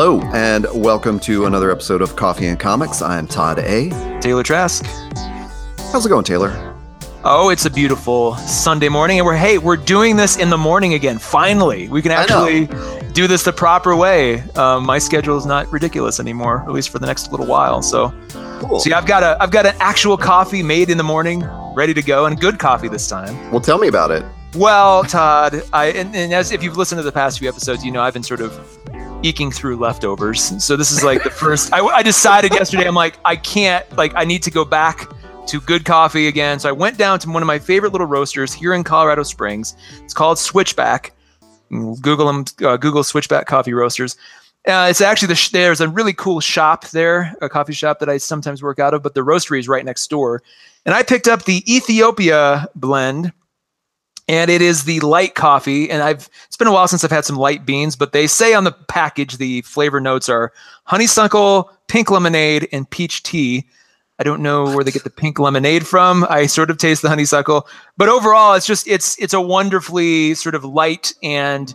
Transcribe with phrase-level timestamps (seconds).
[0.00, 3.02] Hello, and welcome to another episode of Coffee and Comics.
[3.02, 3.90] I'm Todd A.
[4.20, 4.86] Taylor Trask.
[5.90, 6.76] How's it going, Taylor?
[7.24, 10.94] Oh, it's a beautiful Sunday morning, and we're hey, we're doing this in the morning
[10.94, 11.18] again.
[11.18, 12.66] Finally, we can actually
[13.12, 14.42] do this the proper way.
[14.54, 17.82] Um, my schedule is not ridiculous anymore, at least for the next little while.
[17.82, 18.14] So,
[18.60, 18.78] Cool.
[18.78, 21.42] see, I've got a I've got an actual coffee made in the morning,
[21.74, 23.50] ready to go, and good coffee this time.
[23.50, 24.24] Well, tell me about it.
[24.54, 27.90] Well, Todd, I and, and as if you've listened to the past few episodes, you
[27.90, 28.77] know I've been sort of
[29.22, 30.62] eking through leftovers.
[30.64, 31.72] So this is like the first.
[31.72, 32.86] I, I decided yesterday.
[32.86, 33.84] I'm like I can't.
[33.96, 35.08] Like I need to go back
[35.46, 36.60] to good coffee again.
[36.60, 39.76] So I went down to one of my favorite little roasters here in Colorado Springs.
[40.02, 41.12] It's called Switchback.
[41.70, 42.44] Google them.
[42.62, 44.16] Uh, Google Switchback Coffee Roasters.
[44.66, 48.08] Uh, it's actually the sh- there's a really cool shop there, a coffee shop that
[48.08, 50.42] I sometimes work out of, but the roastery is right next door.
[50.84, 53.32] And I picked up the Ethiopia blend,
[54.28, 55.90] and it is the light coffee.
[55.90, 58.54] And I've it's been a while since I've had some light beans, but they say
[58.54, 60.52] on the package the flavor notes are
[60.84, 63.66] honeysuckle, pink lemonade, and peach tea.
[64.20, 66.26] I don't know where they get the pink lemonade from.
[66.28, 70.54] I sort of taste the honeysuckle, but overall, it's just it's it's a wonderfully sort
[70.54, 71.72] of light and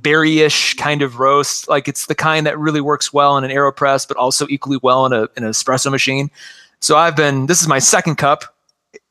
[0.00, 1.68] berryish kind of roast.
[1.68, 5.04] Like it's the kind that really works well in an Aeropress, but also equally well
[5.04, 6.30] in a in an espresso machine.
[6.78, 8.44] So I've been this is my second cup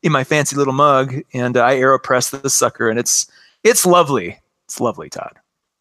[0.03, 3.27] in my fancy little mug, and I Aeropress the sucker, and it's
[3.63, 4.39] it's lovely.
[4.65, 5.33] It's lovely, Todd.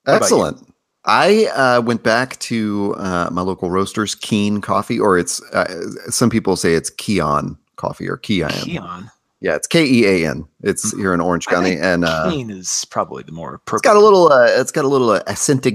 [0.05, 0.23] What?
[0.23, 0.75] Excellent.
[1.05, 6.29] I uh, went back to uh, my local roasters, Keen Coffee, or it's uh, some
[6.29, 8.51] people say it's Keon Coffee or Keon.
[8.51, 9.11] Keon.
[9.41, 10.47] Yeah, it's K E A N.
[10.63, 13.93] It's here in Orange County, and uh, Keen is probably the more it's appropriate.
[13.93, 14.33] got a little.
[14.33, 15.67] Uh, it's got a little uh, accent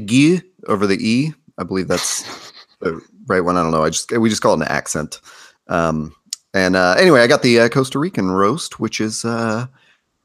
[0.67, 1.33] over the e.
[1.57, 2.23] I believe that's
[2.79, 3.57] the right one.
[3.57, 3.83] I don't know.
[3.83, 5.21] I just we just call it an accent.
[5.67, 6.13] Um,
[6.53, 9.67] and uh, anyway, I got the uh, Costa Rican roast, which is uh,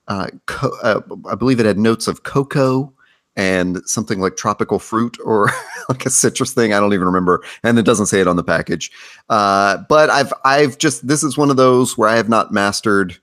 [0.08, 2.92] uh, co- uh, I believe it had notes of cocoa
[3.36, 5.50] and something like tropical fruit or
[5.88, 6.72] like a citrus thing.
[6.72, 8.90] I don't even remember, and it doesn't say it on the package.
[9.28, 13.16] Uh, but I've I've just this is one of those where I have not mastered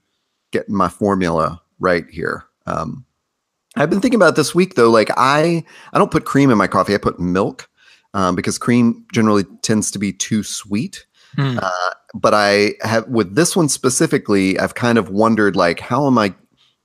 [0.51, 2.45] getting my formula right here.
[2.65, 3.05] Um,
[3.75, 4.89] I've been thinking about this week though.
[4.89, 5.63] Like I,
[5.93, 6.95] I don't put cream in my coffee.
[6.95, 7.69] I put milk
[8.13, 11.05] um, because cream generally tends to be too sweet.
[11.35, 11.59] Hmm.
[11.61, 11.71] Uh,
[12.13, 16.33] but I have with this one specifically, I've kind of wondered like, how am I,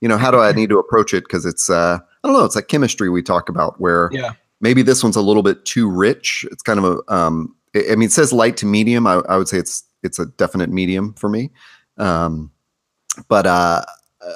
[0.01, 1.25] you know, how do I need to approach it?
[1.25, 4.33] Because it's, uh, I don't know, it's like chemistry we talk about where Yeah.
[4.61, 6.45] maybe this one's a little bit too rich.
[6.51, 9.07] It's kind of a, um, I I mean, it says light to medium.
[9.07, 11.51] I, I would say it's it's a definite medium for me.
[11.99, 12.51] Um,
[13.29, 13.83] but uh,
[14.27, 14.33] uh,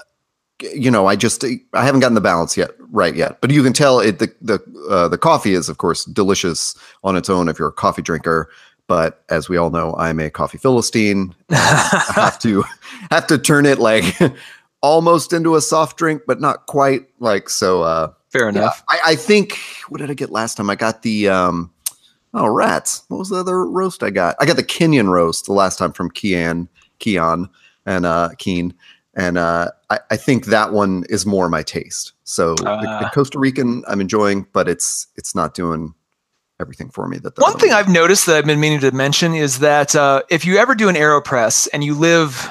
[0.74, 3.40] you know, I just I haven't gotten the balance yet right yet.
[3.40, 7.16] But you can tell it the the uh, the coffee is of course delicious on
[7.16, 8.48] its own if you're a coffee drinker.
[8.86, 11.34] But as we all know, I'm a coffee philistine.
[11.50, 12.64] I have to
[13.10, 14.04] have to turn it like
[14.82, 17.06] almost into a soft drink, but not quite.
[17.18, 17.82] Like so.
[17.82, 18.82] Uh, Fair yeah, enough.
[18.88, 19.58] I, I think
[19.88, 20.68] what did I get last time?
[20.68, 21.70] I got the um
[22.34, 23.04] oh rats.
[23.08, 24.36] What was the other roast I got?
[24.40, 26.68] I got the Kenyan roast the last time from Kian,
[26.98, 27.48] Keon
[27.86, 28.74] and uh Keen.
[29.16, 32.12] And uh I, I think that one is more my taste.
[32.24, 33.10] So the, the Ah.
[33.14, 35.94] Costa Rican I'm enjoying, but it's it's not doing
[36.60, 39.58] everything for me that One thing I've noticed that I've been meaning to mention is
[39.58, 42.50] that uh, if you ever do an aeropress and you live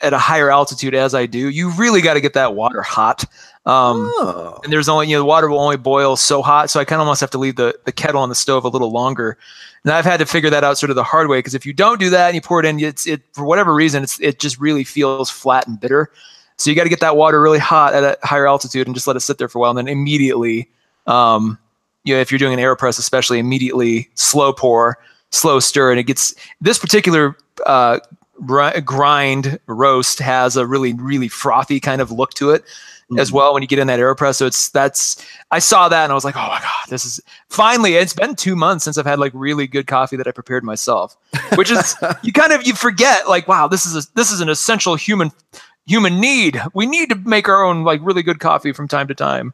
[0.00, 3.24] at a higher altitude, as I do, you really got to get that water hot.
[3.64, 4.60] Um, oh.
[4.64, 7.00] and there's only you know the water will only boil so hot, so I kind
[7.00, 9.38] of almost have to leave the the kettle on the stove a little longer.
[9.84, 11.72] And I've had to figure that out sort of the hard way because if you
[11.72, 14.40] don't do that and you pour it in, it's it for whatever reason it's it
[14.40, 16.10] just really feels flat and bitter.
[16.56, 19.06] So you got to get that water really hot at a higher altitude and just
[19.06, 20.68] let it sit there for a while, and then immediately,
[21.06, 21.56] um,
[22.04, 24.98] you know, if you're doing an aeropress, especially immediately slow pour,
[25.30, 27.36] slow stir, and it gets this particular
[27.66, 28.00] uh,
[28.84, 32.64] grind roast has a really really frothy kind of look to it
[33.18, 33.34] as Mhm.
[33.34, 36.14] well when you get in that aeropress so it's that's i saw that and i
[36.14, 37.20] was like oh my god this is
[37.50, 40.64] finally it's been two months since i've had like really good coffee that i prepared
[40.64, 41.16] myself
[41.56, 44.48] which is you kind of you forget like wow this is a, this is an
[44.48, 45.30] essential human
[45.86, 46.60] human need.
[46.74, 49.52] We need to make our own like really good coffee from time to time.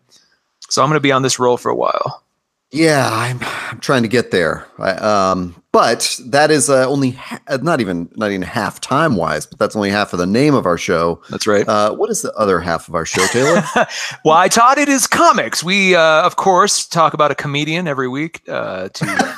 [0.71, 2.23] So i'm going to be on this roll for a while
[2.71, 3.39] Yeah, I'm,
[3.71, 4.67] I'm trying to get there.
[4.79, 9.17] I, um, but that is uh, only ha- uh, not even not even half time
[9.17, 11.23] wise, but that's only half of the name of our show.
[11.31, 13.63] that's right Uh, what is the other half of our show, Taylor?
[14.25, 15.65] well, I Todd it is comics.
[15.65, 18.43] We, uh, of course, talk about a comedian every week.
[18.47, 19.37] Uh, to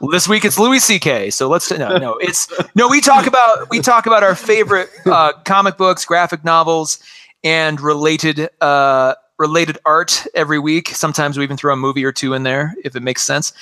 [0.00, 1.30] well, this week it's Louis C.K.
[1.30, 2.88] So let's no, no, it's no.
[2.88, 6.98] We talk about we talk about our favorite uh, comic books, graphic novels,
[7.42, 10.88] and related uh, related art every week.
[10.88, 13.52] Sometimes we even throw a movie or two in there if it makes sense,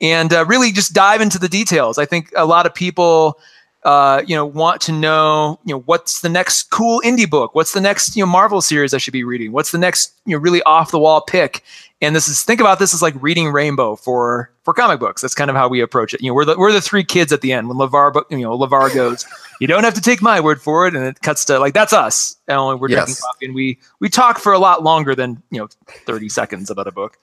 [0.00, 1.98] and uh, really just dive into the details.
[1.98, 3.38] I think a lot of people
[3.84, 7.54] uh, you know, want to know, you know, what's the next cool indie book?
[7.54, 9.52] What's the next, you know, Marvel series I should be reading?
[9.52, 11.62] What's the next, you know, really off the wall pick?
[12.00, 15.22] And this is think about this as like reading Rainbow for for comic books.
[15.22, 16.20] That's kind of how we approach it.
[16.20, 18.58] You know, we're the we're the three kids at the end when LeVar, you know,
[18.58, 19.24] LeVar goes,
[19.60, 21.92] you don't have to take my word for it, and it cuts to like that's
[21.92, 22.36] us.
[22.48, 23.04] And we're Yes.
[23.06, 25.68] drinking coffee, and we we talk for a lot longer than you know
[26.04, 27.16] thirty seconds about a book.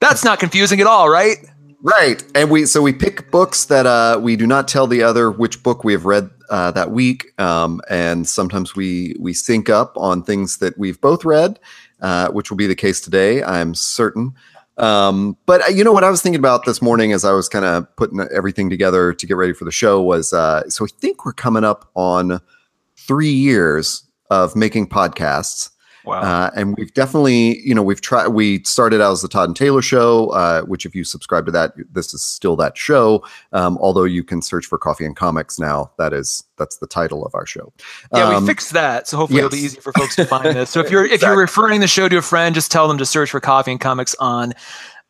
[0.00, 1.38] That's not confusing at all, right?
[1.82, 2.22] Right.
[2.34, 5.62] And we so we pick books that uh we do not tell the other which
[5.62, 7.38] book we have read uh, that week.
[7.40, 11.58] Um, and sometimes we we sync up on things that we've both read,
[12.00, 14.34] uh, which will be the case today, I'm certain.
[14.78, 17.48] Um, but uh, you know what I was thinking about this morning as I was
[17.48, 20.88] kind of putting everything together to get ready for the show was uh so I
[21.00, 22.40] think we're coming up on
[22.98, 25.70] three years of making podcasts.
[26.06, 26.20] Wow.
[26.22, 28.28] Uh, and we've definitely, you know, we've tried.
[28.28, 31.52] We started out as the Todd and Taylor Show, uh, which, if you subscribe to
[31.52, 33.24] that, this is still that show.
[33.52, 35.90] Um, although you can search for Coffee and Comics now.
[35.98, 37.72] That is that's the title of our show.
[38.14, 39.72] Yeah, Um, we fixed that, so hopefully it'll be yes.
[39.72, 40.70] easy for folks to find this.
[40.70, 41.34] So if you're if Exactly.
[41.34, 43.80] you're referring the show to a friend, just tell them to search for Coffee and
[43.80, 44.52] Comics on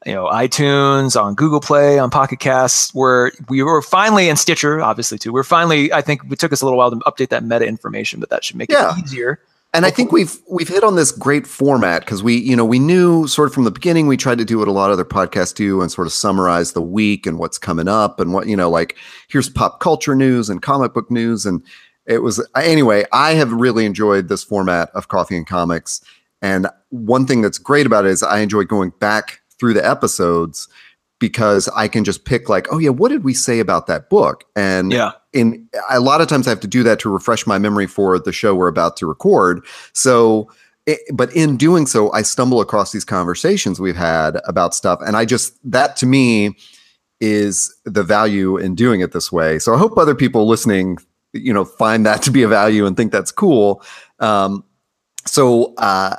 [0.05, 2.95] you know iTunes, on Google Play, on Pocket Casts.
[2.95, 5.33] Where we were finally in Stitcher, obviously too.
[5.33, 5.93] We're finally.
[5.93, 8.45] I think it took us a little while to update that meta information, but that
[8.45, 8.93] should make Yeah.
[8.97, 9.41] it easier.
[9.77, 12.79] And I think we've we've hit on this great format because we, you know, we
[12.79, 15.05] knew sort of from the beginning we tried to do what a lot of other
[15.05, 18.57] podcasts do and sort of summarize the week and what's coming up and what you
[18.57, 18.97] know, like
[19.29, 21.63] here's pop culture news and comic book news and
[22.07, 23.05] it was anyway.
[23.13, 26.01] I have really enjoyed this format of Coffee and Comics,
[26.41, 30.69] and one thing that's great about it is I enjoy going back through the episodes
[31.19, 34.45] because I can just pick like, oh yeah, what did we say about that book?
[34.55, 35.13] And Yeah.
[35.37, 38.19] In a lot of times I have to do that to refresh my memory for
[38.19, 39.65] the show we're about to record.
[39.93, 40.51] So,
[40.87, 45.17] it, but in doing so, I stumble across these conversations we've had about stuff, and
[45.17, 46.57] I just that to me
[47.21, 49.59] is the value in doing it this way.
[49.59, 50.99] So I hope other people listening,
[51.33, 53.83] you know, find that to be a value and think that's cool.
[54.21, 54.65] Um,
[55.25, 56.17] so uh,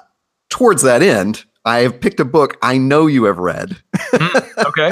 [0.50, 3.78] towards that end, I have picked a book I know you have read
[4.66, 4.92] Okay.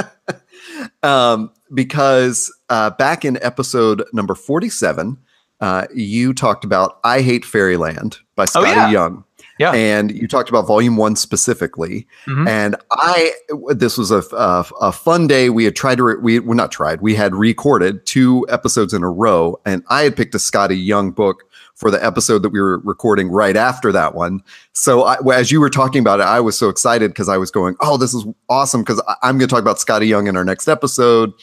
[1.04, 5.18] um, because uh, back in episode number 47,
[5.62, 8.90] uh, you talked about I Hate Fairyland by Skottie Oh, yeah.
[8.90, 9.24] Young.
[9.58, 9.72] Yeah.
[9.72, 12.06] And you talked about volume one specifically.
[12.28, 12.46] Mhm.
[12.46, 13.32] And I,
[13.70, 15.50] this was a, a, a fun day.
[15.50, 19.02] We had tried to, re- we well, not tried, we had recorded two episodes in
[19.02, 19.58] a row.
[19.66, 23.30] And I had picked a Skottie Young book for the episode that we were recording
[23.30, 24.42] right after that one.
[24.74, 27.52] So I, as you were talking about it, I was so excited because I was
[27.52, 30.46] going, "Oh, this is awesome!" Because I'm going to talk about Skottie Young in our
[30.46, 31.34] next episode.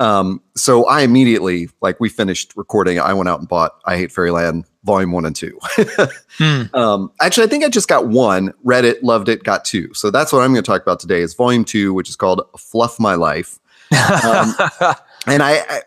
[0.00, 2.98] Um, so I immediately, like, we finished recording.
[2.98, 5.58] I went out and bought "I Hate Fairyland" volume one and two.
[6.38, 6.74] Hmm.
[6.74, 9.92] um, actually, I think I just got one, read it, loved it, got two.
[9.92, 11.20] So that's what I'm going to talk about today.
[11.20, 13.58] Is volume two, which is called "Fluff My Life."
[13.92, 14.54] Um,
[15.26, 15.82] and I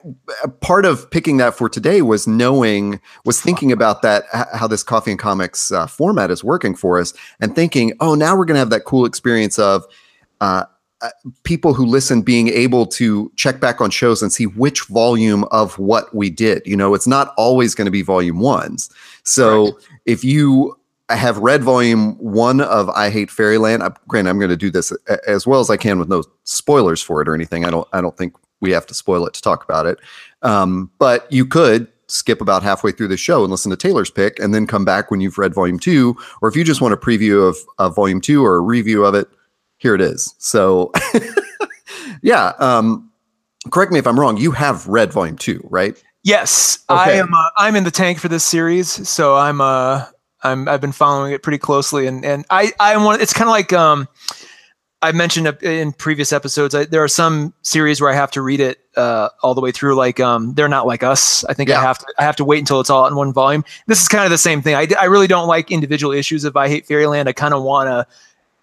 [0.62, 5.12] part of picking that for today was knowing was thinking about that how this coffee
[5.12, 8.60] and comics uh, format is working for us and thinking oh now we're going to
[8.60, 9.86] have that cool experience of
[10.42, 10.66] uh,
[11.44, 15.78] people who listen being able to check back on shows and see which volume of
[15.78, 18.90] what we did you know it's not always going to be volume ones
[19.24, 20.78] so if you
[21.10, 23.84] have read volume one of I Hate Fairyland.
[23.84, 26.24] I, granted, I'm going to do this a- as well as I can with no
[26.44, 27.66] spoilers for it or anything.
[27.66, 27.88] I don't.
[27.94, 30.00] I don't think we have to spoil it to talk about it.
[30.42, 34.40] Um, but you could skip about halfway through the show and listen to Taylor's pick,
[34.40, 36.98] and then come back when you've read volume two, or if you just want a
[36.98, 39.28] preview of, of volume two or a review of it,
[39.84, 40.34] here it is.
[40.40, 40.94] So,
[42.24, 42.54] yeah.
[42.58, 43.12] Um,
[43.70, 44.38] correct me if I'm wrong.
[44.38, 46.02] You have read volume two, right?
[46.24, 47.34] Yes, I am.
[47.34, 49.60] Uh, I'm in the tank for this series, so I'm.
[49.60, 50.06] Uh,
[50.42, 50.70] I'm.
[50.70, 52.72] I've been following it pretty closely, and and I.
[52.80, 53.22] I want.
[53.22, 54.08] It's kind of like um,
[55.02, 56.74] I mentioned in previous episodes.
[56.74, 59.74] I, there are some series where I have to read it uh, all the way
[59.74, 59.96] through.
[59.96, 61.44] Like um, they're not like us.
[61.44, 62.06] I think I have to.
[62.18, 63.66] I have to wait until it's all in one volume.
[63.88, 64.76] This is kind of the same thing.
[64.76, 64.88] I.
[64.98, 67.28] I really don't like individual issues of I Hate Fairyland.
[67.28, 68.08] I kind of want to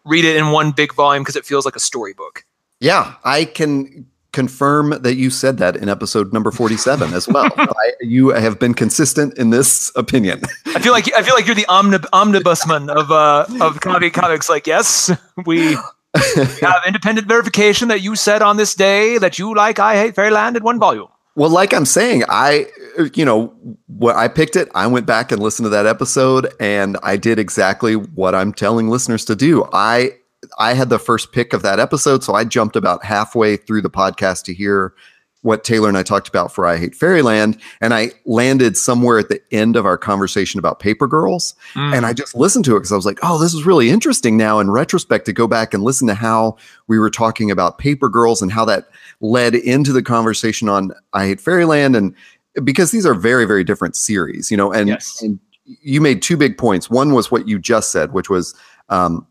[0.05, 2.45] read it in one big volume because it feels like a storybook.
[2.81, 7.51] Yeah, I can confirm that you said that in episode number 47 as well.
[7.57, 10.43] I, you have been consistent in this opinion.
[10.67, 14.49] I feel like I feel like you're the omnib- omnibusman of uh of comedy comics.
[14.49, 15.11] Like, yes,
[15.47, 15.77] we
[16.61, 20.57] have independent verification that you said on this day that you like I Hate Fairyland
[20.57, 21.09] in one volume.
[21.37, 22.67] Well, like I'm saying, I,
[23.15, 23.55] you know,
[23.87, 27.39] when I picked it, I went back and listened to that episode and I did
[27.39, 29.65] exactly what I'm telling listeners to do.
[29.73, 30.17] I,
[30.59, 33.91] I had the first pick of that episode, so I jumped about halfway through the
[33.91, 34.95] podcast to hear
[35.43, 39.29] what Taylor and I talked about for I Hate Fairyland, and I landed somewhere at
[39.31, 42.93] the end of our conversation about Paper Girls, and I just listened to it because
[42.93, 45.83] I was like, "Oh, this is really interesting." Now, in retrospect, to go back and
[45.83, 46.57] listen to how
[46.89, 48.89] we were talking about Paper Girls and how that
[49.21, 52.15] led into the conversation on I Hate Fairyland, and
[52.63, 55.23] because these are very very different series, you know, and, Yes.
[55.23, 56.91] and you made two big points.
[56.91, 58.55] One was what you just said, which was
[58.89, 59.25] um,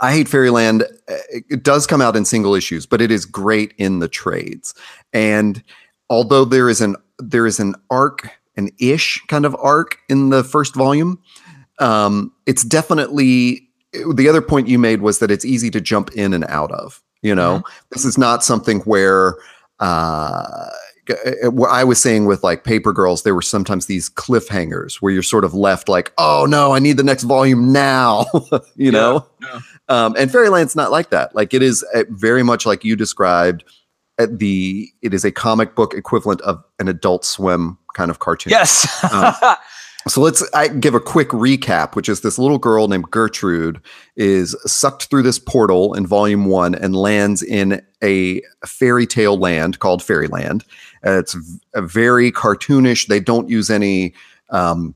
[0.00, 0.82] I hate Fairyland.
[1.08, 4.74] uh, It does come out in single issues, but it is great in the trades.
[5.12, 5.62] And
[6.10, 10.44] although there is an there is an arc, an ish kind of arc in the
[10.44, 11.18] first volume,
[11.78, 13.68] um, it's definitely
[14.14, 17.02] the other point you made was that it's easy to jump in and out of.
[17.22, 19.36] You know, this is not something where.
[19.78, 20.68] Uh,
[21.44, 25.22] what I was saying with like Paper Girls, there were sometimes these cliffhangers where you're
[25.22, 28.26] sort of left like, oh no, I need the next volume now,
[28.76, 29.24] you know?
[29.40, 29.60] yeah.
[29.88, 31.34] Um, and Fairyland's not like that.
[31.34, 33.64] Like it is uh, very much like you described.
[34.18, 38.50] At the it is a comic book equivalent of an Adult Swim kind of cartoon.
[38.50, 39.04] Yes.
[39.12, 39.34] Um,
[40.08, 43.80] So let's I give a quick recap, which is this little girl named Gertrude
[44.14, 49.80] is sucked through this portal in volume one and lands in a fairy tale land
[49.80, 50.64] called Fairyland.
[51.04, 51.36] Uh, it's
[51.74, 53.08] a very cartoonish.
[53.08, 54.14] They don't use any.
[54.50, 54.94] Um,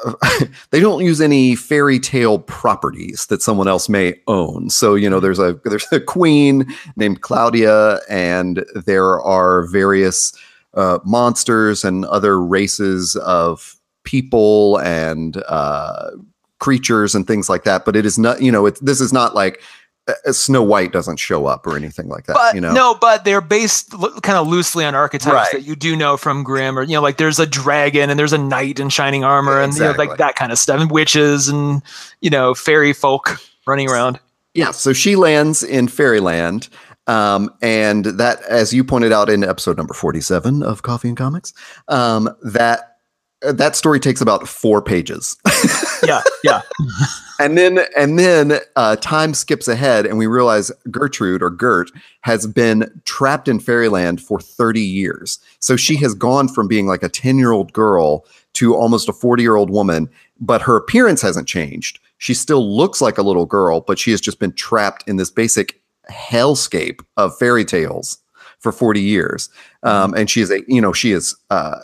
[0.70, 4.70] they don't use any fairy tale properties that someone else may own.
[4.70, 10.32] So you know, there's a there's a queen named Claudia, and there are various
[10.74, 16.10] uh, monsters and other races of people and uh,
[16.58, 17.84] creatures and things like that.
[17.84, 19.60] But it is not, you know, it's this is not like
[20.32, 22.34] Snow White doesn't show up or anything like that.
[22.34, 25.52] but you know, no, but they're based lo- kind of loosely on archetypes Right.
[25.52, 28.32] that you do know from Grimm, or you know, like there's a dragon and there's
[28.32, 31.48] a knight in shining armor, and you know, like that kind of stuff, and witches
[31.48, 31.82] and
[32.20, 34.18] you know, fairy folk running around.
[34.54, 36.68] Yeah, so she lands in Fairyland.
[37.08, 41.52] Um, and that, as you pointed out in episode number 47 of Coffee and Comics,
[41.88, 42.91] um, that
[43.42, 45.36] that story takes about four pages.
[46.04, 46.62] Yeah, yeah,
[47.38, 52.44] and then and then uh, time skips ahead and we realize Gertrude or Gert has
[52.44, 55.38] been trapped in fairyland for 30 years.
[55.60, 60.10] So she has gone from being like a 10-year-old girl to almost a 40-year-old woman,
[60.40, 62.00] but her appearance hasn't changed.
[62.18, 65.30] She still looks like a little girl, but she has just been trapped in this
[65.30, 65.80] basic
[66.10, 68.18] hellscape of fairy tales
[68.58, 69.50] for 40 years.
[69.84, 71.78] Um, and she is a, you know, she is, uh,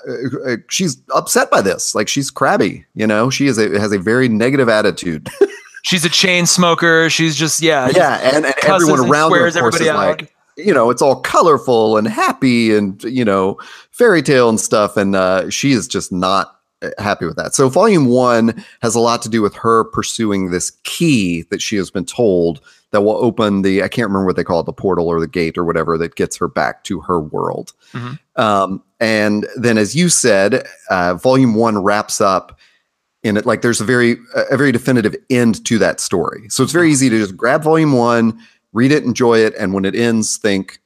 [0.46, 1.94] uh, she's upset by this.
[1.94, 5.28] Like she's crabby, you know, she is a, has a very negative attitude.
[5.82, 7.10] she's a chain smoker.
[7.10, 8.18] She's just yeah, yeah.
[8.22, 9.96] And, and cusses everyone and around her, of course, is out.
[9.96, 13.58] like, you know, it's all colorful and happy and, you know,
[13.90, 14.96] fairy tale and stuff.
[14.96, 17.54] And uh, she is just not uh, happy with that.
[17.54, 21.76] So volume one has a lot to do with her pursuing this key that she
[21.76, 24.72] has been told that will open the, I can't remember what they call it, the
[24.72, 27.72] portal or the gate or whatever that gets her back to her world.
[27.92, 28.18] Mhm.
[28.36, 32.58] Um, and then, as you said, uh, volume one wraps up
[33.22, 34.16] in it like there's a very
[34.50, 36.48] a very definitive end to that story.
[36.48, 38.38] So it's very easy to just grab volume one,
[38.72, 40.80] read it, enjoy it, and when it ends, think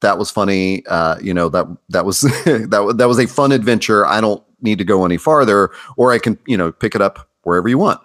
[0.00, 0.84] that was funny.
[0.86, 4.06] Uh, you know that that was that was that was a fun adventure.
[4.06, 7.28] I don't need to go any farther, or I can you know pick it up
[7.42, 8.00] wherever you want.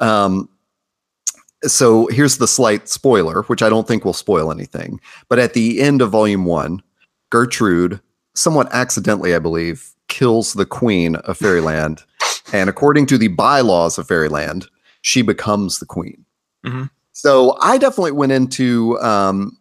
[0.00, 0.48] Um,
[1.66, 5.00] so here's the slight spoiler, which I don't think will spoil anything.
[5.28, 6.82] But at the end of volume one,
[7.30, 8.00] Gertrude,
[8.34, 12.02] somewhat accidentally, I believe, kills the queen of Fairyland.
[12.52, 14.66] and according to the bylaws of Fairyland,
[15.02, 16.24] she becomes the queen.
[16.64, 16.90] Mhm.
[17.12, 19.56] So I definitely went into um,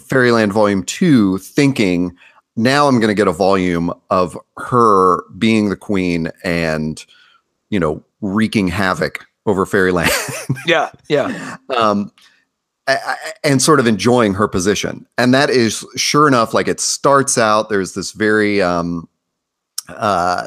[0.00, 2.16] Fairyland Volume 2 thinking,
[2.56, 7.04] now I'm going to get a volume of her being the queen and,
[7.70, 10.10] you know, wreaking havoc over Fairyland
[10.66, 11.56] yeah, yeah.
[11.76, 12.12] um,
[12.86, 15.06] a- a- and sort of enjoying her position.
[15.16, 19.08] And that is sure enough, like it starts out, there's this very, um,
[19.88, 20.46] uh,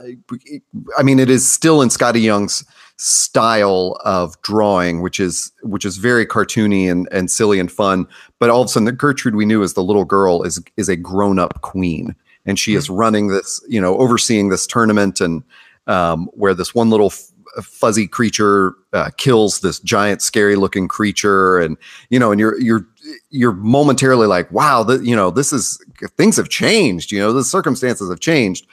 [0.97, 2.63] I mean, it is still in Skottie Young's
[2.97, 8.05] style of drawing, which is which is very cartoony and, and silly and fun.
[8.37, 10.89] But all of a sudden, the Gertrude we knew as the little girl is is
[10.89, 12.15] a grown up queen,
[12.45, 15.41] and she is running this, you know, overseeing this tournament, and
[15.87, 17.30] um, where this one little f-
[17.61, 21.77] fuzzy creature uh, kills this giant, scary looking creature, and
[22.09, 22.85] you know, and you're you're
[23.29, 25.83] you're momentarily like, wow, that you know, this is
[26.17, 27.11] things have changed.
[27.11, 28.67] You know, the circumstances have changed.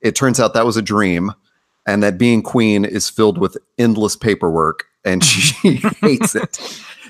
[0.00, 1.32] It turns out that was a dream,
[1.86, 6.58] and that being queen is filled with endless paperwork, and she hates it.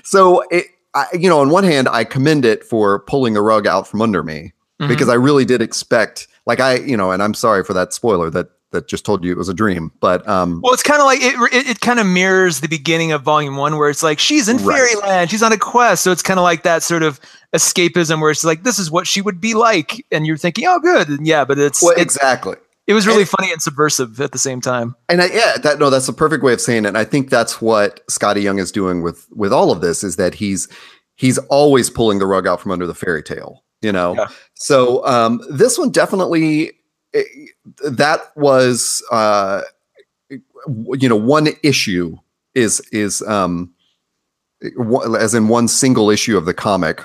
[0.03, 0.65] So it,
[0.95, 4.01] I, you know, on one hand, I commend it for pulling the rug out from
[4.01, 4.87] under me Mhm.
[4.87, 8.29] because I really did expect, like I, you know, and I'm sorry for that spoiler
[8.31, 11.05] that that just told you it was a dream, but um, Well, it's kind of
[11.05, 11.35] like it.
[11.53, 14.57] It, it kind of mirrors the beginning of Volume One, where it's like she's in
[14.57, 14.75] Right.
[14.77, 16.03] fairyland, she's on a quest.
[16.03, 17.19] So it's kind of like that sort of
[17.53, 20.79] escapism, where it's like this is what she would be like, and you're thinking, oh,
[20.79, 21.45] good, and yeah.
[21.45, 22.57] But it's well, it, exactly.
[22.87, 24.95] it was really and- funny and subversive at the same time.
[25.07, 26.89] And I, yeah, that no, that's the perfect way of saying it.
[26.89, 30.15] And I think that's what Skottie Young is doing with with all of this is
[30.17, 30.67] that he's
[31.15, 34.15] he's always pulling the rug out from under the fairy tale, you know.
[34.15, 34.27] Yeah.
[34.55, 36.71] So um, this one definitely
[37.13, 37.51] it,
[37.83, 39.61] that was uh,
[40.67, 42.17] you know one issue
[42.55, 43.73] is is um
[45.19, 47.01] as in one single issue of the comic,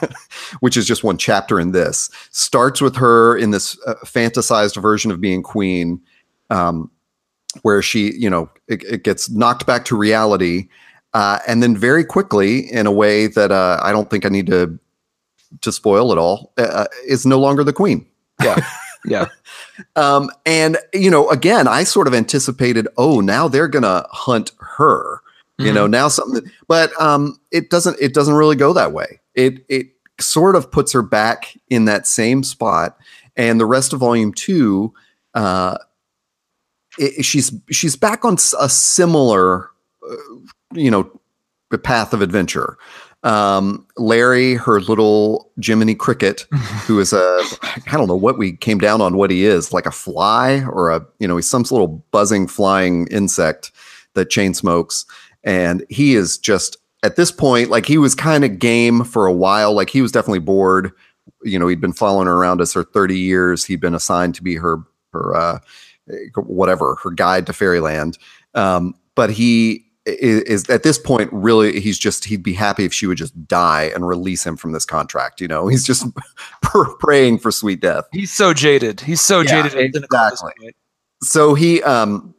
[0.60, 5.10] which is just one chapter in this, starts with her in this uh, fantasized version
[5.10, 6.00] of being queen,
[6.50, 6.90] um,
[7.62, 10.68] where she, you know, it, it, gets knocked back to reality,
[11.14, 14.46] uh, and then very quickly, in a way that uh, I don't think I need
[14.48, 14.78] to
[15.62, 18.04] to spoil it all, uh, uh, is no longer the queen.
[18.42, 18.60] Yeah,
[19.04, 19.26] yeah.
[19.96, 25.22] um, and you know, again, I sort of anticipated, oh, now they're gonna hunt her
[25.58, 25.74] you mm-hmm.
[25.74, 29.88] know now something but um it doesn't it doesn't really go that way it it
[30.20, 32.96] sort of puts her back in that same spot
[33.36, 34.92] and the rest of volume two
[35.34, 35.76] uh
[36.98, 39.70] it, she's she's back on a similar
[40.08, 40.16] uh,
[40.72, 41.10] you know
[41.82, 42.78] path of adventure
[43.24, 46.46] um, Larry, her little Jiminy Cricket,
[46.86, 47.40] who is a
[47.86, 50.90] I don't know what we came down on what he is, like a fly or
[50.90, 53.72] a you know he's some little buzzing flying insect
[54.14, 55.04] that chain smokes.
[55.44, 59.32] And he is just at this point like he was kind of game for a
[59.32, 59.72] while.
[59.72, 60.92] Like he was definitely bored.
[61.42, 63.64] You know he'd been following her around us for 30 years.
[63.64, 64.78] He'd been assigned to be her
[65.12, 65.58] her uh
[66.36, 68.16] whatever her guide to fairyland.
[68.54, 72.92] Um but he is, is, at this point really he's just he'd be happy if
[72.92, 75.68] she would just die and release him from this contract you know?
[75.68, 76.06] He's just
[76.62, 78.04] praying for sweet death.
[78.12, 79.00] He's so jaded.
[79.00, 80.74] He's so yeah, jaded exactly.
[81.22, 82.34] So he um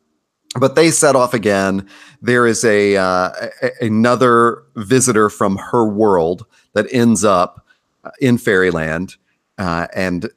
[0.60, 1.88] but they set off again.
[2.22, 7.66] There is a, uh, a, another visitor from her world that ends up
[8.04, 9.16] uh, in Fairyland,
[9.58, 10.30] uh, and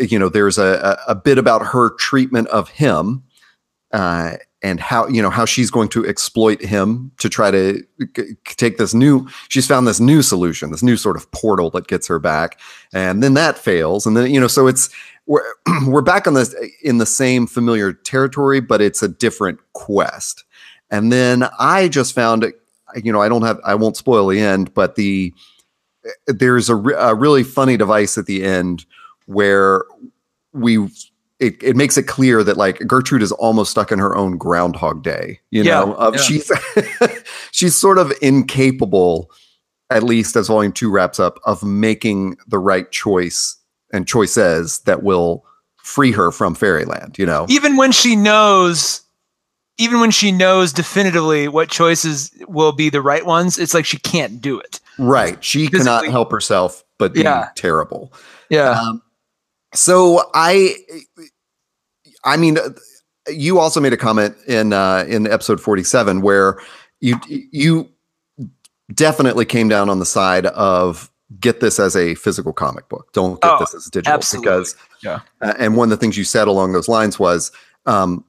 [0.00, 3.22] you know there's a, a bit about her treatment of him
[3.92, 7.82] uh, and how you know how she's going to exploit him to try to
[8.46, 12.06] take this new she's found this new solution this new sort of portal that gets
[12.06, 12.60] her back
[12.94, 14.88] and then that fails and then you know so it's
[15.26, 15.42] we're
[15.86, 20.44] we're back on this in the same familiar territory, but it's a different quest.
[20.90, 22.52] And then I just found,
[22.96, 25.32] you know, I don't have, I won't spoil the end, but the
[26.26, 28.84] there's a, a really funny device at the end
[29.26, 29.84] where
[30.52, 30.88] we
[31.42, 35.02] it, it makes it clear that like Gertrude is almost stuck in her own Groundhog
[35.02, 35.40] Day.
[35.50, 36.20] You yeah, know, of yeah.
[36.20, 36.52] she's
[37.50, 39.30] she's sort of incapable,
[39.90, 43.56] at least as Volume Two wraps up, of making the right choice
[43.92, 45.44] and choices that will
[45.82, 49.02] free her from fairyland you know even when she knows
[49.78, 53.98] even when she knows definitively what choices will be the right ones it's like she
[53.98, 55.78] can't do it right she Physically.
[55.78, 57.48] cannot help herself but be yeah.
[57.56, 58.12] terrible
[58.48, 59.02] yeah um,
[59.74, 60.74] so i
[62.24, 62.58] i mean
[63.28, 66.58] you also made a comment in uh in episode 47 where
[67.00, 67.88] you you
[68.94, 73.12] definitely came down on the side of get this as a physical comic book.
[73.12, 74.50] Don't get oh, this as digital absolutely.
[74.50, 75.20] because yeah.
[75.40, 77.50] Uh, and one of the things you said along those lines was
[77.86, 78.24] um,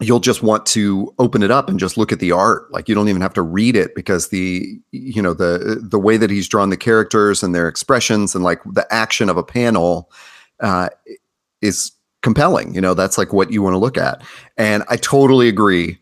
[0.00, 2.70] you'll just want to open it up and just look at the art.
[2.72, 6.16] Like you don't even have to read it because the you know the the way
[6.16, 10.10] that he's drawn the characters and their expressions and like the action of a panel
[10.60, 10.88] uh,
[11.60, 11.92] is
[12.26, 12.74] compelling.
[12.74, 14.20] You know that's like what you want to look at,
[14.56, 16.00] and I totally agree.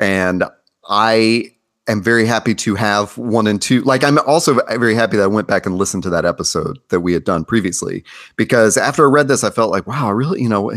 [0.00, 0.42] And
[0.88, 1.54] I
[1.86, 3.80] am very happy to have one and two.
[3.82, 7.00] Like I'm also very happy that I went back and listened to that episode that
[7.00, 8.02] we had done previously
[8.34, 10.72] because after I read this, I felt like, wow, I really, you know,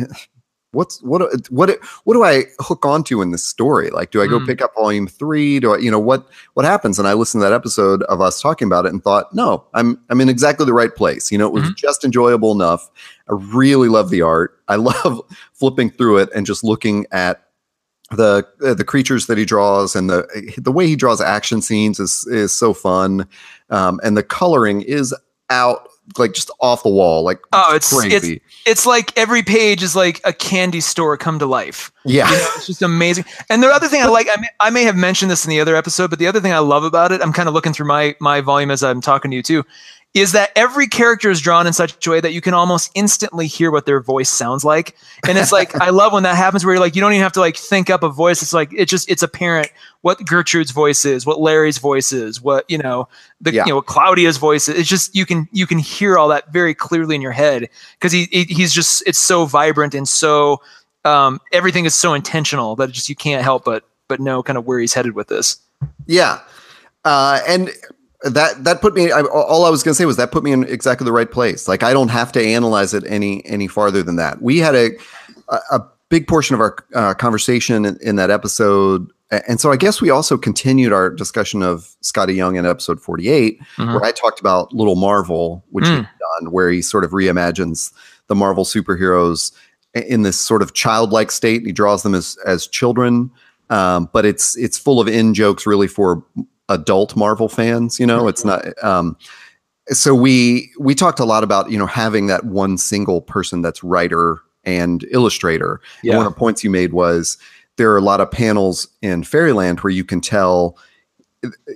[0.74, 3.90] what's what what what do I hook onto in this story?
[3.90, 4.46] Like, do I go mm.
[4.46, 5.60] pick up volume three?
[5.60, 7.00] Do I, you know, what what happens?
[7.00, 10.00] And I listened to that episode of us talking about it and thought, no, I'm
[10.10, 11.32] I'm in exactly the right place.
[11.32, 11.74] You know, it was mm-hmm.
[11.76, 12.90] just enjoyable enough.
[13.30, 14.60] I really love the art.
[14.68, 15.22] I love
[15.54, 17.44] flipping through it and just looking at
[18.12, 22.00] the uh, the creatures that he draws and the the way he draws action scenes
[22.00, 23.28] is is so fun,
[23.70, 25.16] um, and the coloring is
[25.50, 28.36] out like just off the wall, like oh, it's crazy.
[28.36, 31.92] It's, it's like every page is like a candy store come to life.
[32.04, 33.26] Yeah, you know, it's just amazing.
[33.50, 35.60] And the other thing I like, I may, I may have mentioned this in the
[35.60, 37.88] other episode, but the other thing I love about it, I'm kind of looking through
[37.88, 39.64] my my volume as I'm talking to you too,
[40.14, 43.48] is that every character is drawn in such a way that you can almost instantly
[43.48, 44.96] hear what their voice sounds like.
[45.28, 47.34] And it's like I love when that happens where you're like you don't even have
[47.34, 48.44] to like think up a voice.
[48.44, 49.72] It's like it just it's apparent
[50.02, 53.08] what Gertrude's voice is, what Larry's voice is, what you know,
[53.42, 53.66] the yeah.
[53.66, 54.78] you know, Claudia's voice is.
[54.78, 58.12] It's just you can you can hear all that very clearly in your head because
[58.12, 60.62] he, he he's just it's so vibrant and so
[61.06, 64.66] um, everything is so intentional that just you can't help but but know kind of
[64.66, 65.58] where he's headed with this.
[66.06, 66.40] Yeah.
[67.04, 67.72] Uh, and
[68.24, 70.52] that that put me I, all i was going to say was that put me
[70.52, 74.04] in exactly the right place like i don't have to analyze it any any farther
[74.04, 74.92] than that we had a
[75.72, 79.12] a big portion of our uh, conversation in, in, that episode
[79.48, 83.60] and so i guess we also continued our discussion of skottie young in episode 48
[83.60, 83.94] mm-hmm.
[83.94, 85.98] where i talked about little marvel which mm.
[85.98, 86.06] he's
[86.40, 87.92] done where he sort of reimagines
[88.28, 89.52] the Marvel superheroes
[89.94, 91.66] in this sort of childlike state.
[91.66, 93.32] He draws them as as children,
[93.70, 96.24] um, but it's it's full of in jokes really for
[96.70, 98.00] adult Marvel fans.
[98.00, 98.66] You know, it's not.
[98.84, 99.18] Um,
[99.90, 103.84] so we we talked a lot about you know having that one single person that's
[103.84, 105.82] writer and illustrator.
[106.04, 106.14] Yeah.
[106.14, 107.38] And one of the points you made was
[107.78, 110.78] there are a lot of panels in Fairyland where you can tell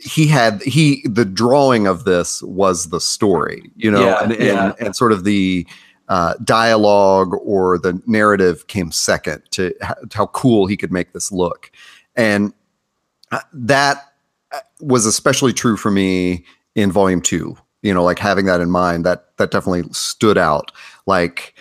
[0.01, 4.41] he had he the drawing of this was the story, you know, Yeah, and, and,
[4.41, 4.73] yeah.
[4.79, 5.67] and sort of the
[6.07, 9.73] uh, dialogue or the narrative came second to
[10.13, 11.69] how cool he could make this look,
[12.15, 12.53] and
[13.31, 14.06] uh, that
[14.81, 17.57] was especially true for me in volume two.
[17.81, 20.71] You know, like having that in mind, that that definitely stood out.
[21.05, 21.53] Like,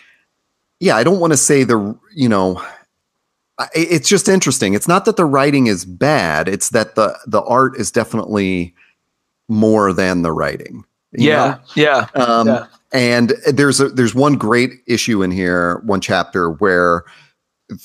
[0.80, 2.62] yeah, I don't want to say the you know
[3.58, 4.74] I- it's just interesting.
[4.74, 8.74] It's not that the writing is bad; it's that the the art is definitely
[9.48, 10.84] more than the writing.
[11.12, 12.08] Yeah, yeah.
[12.14, 12.66] Um, Yeah.
[12.92, 17.04] And there's a, there's one great issue in here, one chapter where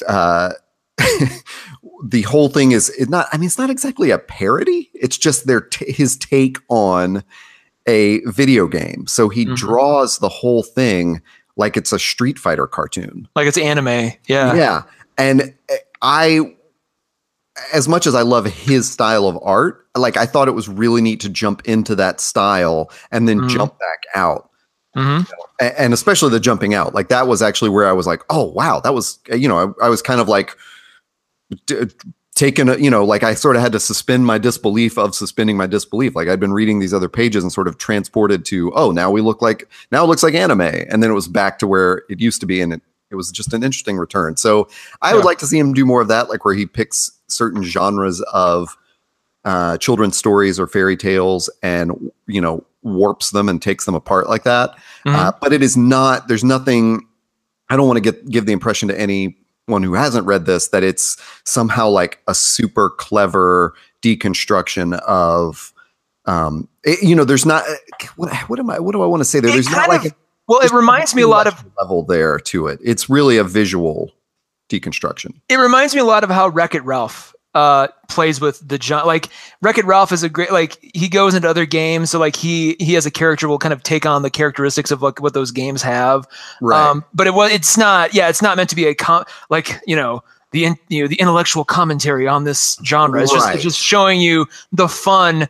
[0.07, 0.51] uh,
[2.03, 3.27] the whole thing is it not.
[3.31, 4.89] I mean, it's not exactly a parody.
[4.93, 7.23] It's just their t- his take on
[7.87, 9.05] a video game.
[9.07, 9.55] So he Mhm.
[9.55, 11.21] draws the whole thing
[11.57, 13.27] like it's a Street Fighter cartoon.
[13.35, 14.13] like it's anime.
[14.27, 14.81] Yeah, Yeah.
[15.17, 15.53] And
[16.01, 16.55] I,
[17.73, 21.01] as much as I love his style of art, like I thought it was really
[21.01, 23.49] neat to jump into that style and then Mhm.
[23.49, 24.49] jump back out.
[24.95, 25.27] Mhm.
[25.59, 28.79] And especially the jumping out, like that was actually where I was like, oh, wow,
[28.79, 30.55] that was, you know, I, I was kind of like
[31.65, 31.85] d-
[32.35, 35.57] taken, a, you know, like I sort of had to suspend my disbelief of suspending
[35.57, 36.15] my disbelief.
[36.15, 39.21] Like I'd been reading these other pages and sort of transported to, oh, now we
[39.21, 40.61] look like, now it looks like anime.
[40.61, 42.61] And then it was back to where it used to be.
[42.61, 44.37] And it, it was just an interesting return.
[44.37, 44.69] So
[45.01, 47.61] I would like to see him do more of that, like where he picks certain
[47.61, 48.77] genres of
[49.43, 54.29] uh, children's stories or fairy tales and, you know, warps them and takes them apart
[54.29, 54.75] like that.
[55.05, 55.13] Mhm.
[55.13, 57.05] Uh, but it is not, there's nothing,
[57.69, 58.99] I don't want to get give the impression to
[59.67, 65.73] anyone who hasn't read this that it's somehow like a super clever deconstruction of,
[66.25, 67.63] um, it- you know, there's not,
[68.15, 69.51] what, what am I, what do I want to say there?
[69.51, 70.15] There's not like of- a
[70.47, 72.79] well, it reminds me a lot of level there to it.
[72.83, 74.11] It's really a visual
[74.69, 75.33] deconstruction.
[75.49, 79.05] it reminds me a lot of how Wreck It Ralph uh plays with the John
[79.05, 79.29] like
[79.61, 82.75] Wreck It Ralph is a great like he goes into other games so like he
[82.79, 85.51] he has a character will kind of take on the characteristics of like what those
[85.51, 86.27] games have.
[86.91, 89.81] Um but it was it's not yeah it's not meant to be a com like
[89.85, 93.21] you know the in, you know the intellectual commentary on this genre.
[93.21, 95.47] It's just it's just showing you the fun.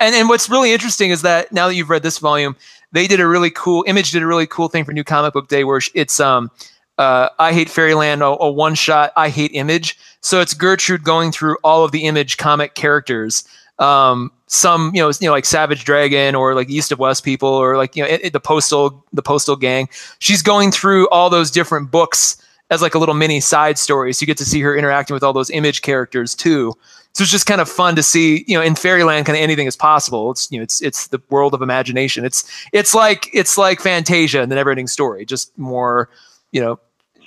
[0.00, 2.56] And and what's really interesting is that now that you've read this volume
[2.94, 5.48] they did a really cool image did a really cool thing for new comic book
[5.48, 6.50] day where it's um
[6.98, 9.98] uh, I hate Fairyland, a, a one shot I hate image.
[10.20, 13.44] So it's Gertrude going through all of the image comic characters.
[13.78, 17.48] Um, some you know, you know, like Savage Dragon or like East of West people
[17.48, 19.88] or like you know it, it- the postal the postal gang.
[20.20, 22.36] She's going through all those different books
[22.70, 24.12] as like a little mini side story.
[24.12, 26.72] So you get to see her interacting with all those image characters too.
[27.14, 29.66] So it's just kind of fun to see, you know, in fairyland, kind of anything
[29.66, 30.30] is possible.
[30.30, 32.24] It's you know, it's it's the world of imagination.
[32.24, 36.08] It's it's like it's like Fantasia and the Neverending Story, just more,
[36.54, 36.78] you know,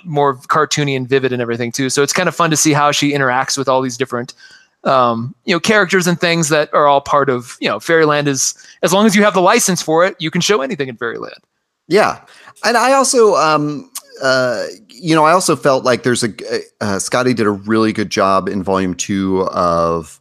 [0.04, 1.90] more cartoony and vivid and everything too.
[1.90, 4.32] So it's kind of fun to see how she interacts with all these different,
[4.84, 8.54] um, you know, characters and things that are all part of, you know, Fairyland is
[8.82, 11.42] as long as you have the license for it, you can show anything in Fairyland.
[11.88, 12.20] Yeah,
[12.64, 13.90] and I also, um,
[14.22, 16.28] uh, you know, I also felt like there's a
[16.80, 20.20] uh, Skottie did a really good job in volume two of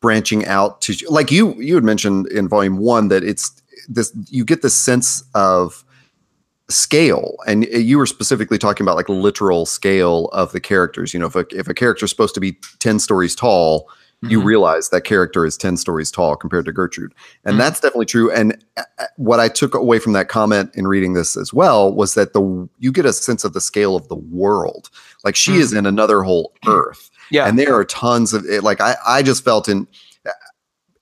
[0.00, 4.44] branching out to like you you had mentioned in volume one that it's this you
[4.44, 5.84] get this sense of
[6.68, 11.26] scale and you were specifically talking about like literal scale of the characters you know
[11.26, 13.88] if a, if a character's supposed to be 10 stories tall
[14.22, 14.44] you Mhm.
[14.46, 17.12] realize that character is 10 stories tall compared to Gertrude.
[17.44, 17.58] And Mhm.
[17.58, 18.30] that's definitely true.
[18.32, 21.92] And uh, uh, what I took away from that comment in reading this as well
[21.92, 24.88] was that the you get a sense of the scale of the world.
[25.22, 27.10] Like she is in another whole earth.
[27.30, 27.46] Yeah.
[27.46, 28.64] And there are tons of it.
[28.64, 29.86] Like I, I just felt in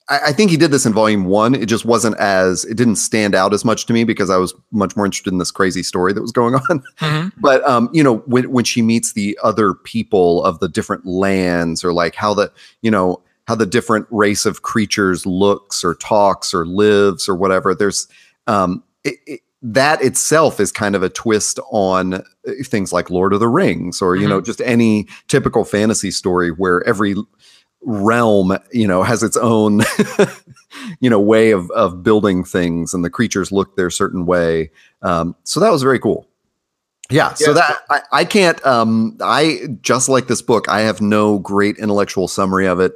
[0.08, 1.54] I, I think he did this in volume one.
[1.54, 4.54] It just wasn't as it didn't stand out as much to me because I was
[4.70, 7.32] much more interested in this crazy story that was going on Mhm.
[7.38, 11.82] but um you know when when she meets the other people of the different lands
[11.84, 16.52] or like how the you know how the different race of creatures looks or talks
[16.54, 18.06] or lives or whatever there's
[18.46, 22.20] um it, it, that itself is kind of a twist on uh,
[22.64, 26.82] things like lord of the rings or you know just any typical fantasy story where
[26.86, 27.14] every
[27.84, 29.82] realm you know has its own
[31.00, 34.70] you know way of of building things and the creatures look their certain way
[35.02, 36.26] um so that was very cool
[37.10, 37.54] yeah, so Yeah.
[37.54, 40.68] that I, I can't um I just like this book.
[40.70, 42.94] I have no great intellectual summary of it.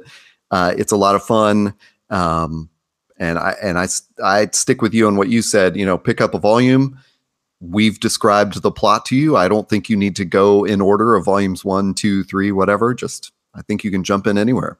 [0.49, 1.75] Uh it's a lot of fun.
[2.09, 2.69] Um
[3.17, 3.87] and I and I
[4.23, 6.97] I stick with you on what you said, you know, pick up a volume,
[7.59, 9.37] we've described the plot to you.
[9.37, 12.95] I don't think you need to go in order of volumes one, two, three, whatever.
[12.95, 14.77] Just I think you can jump in anywhere.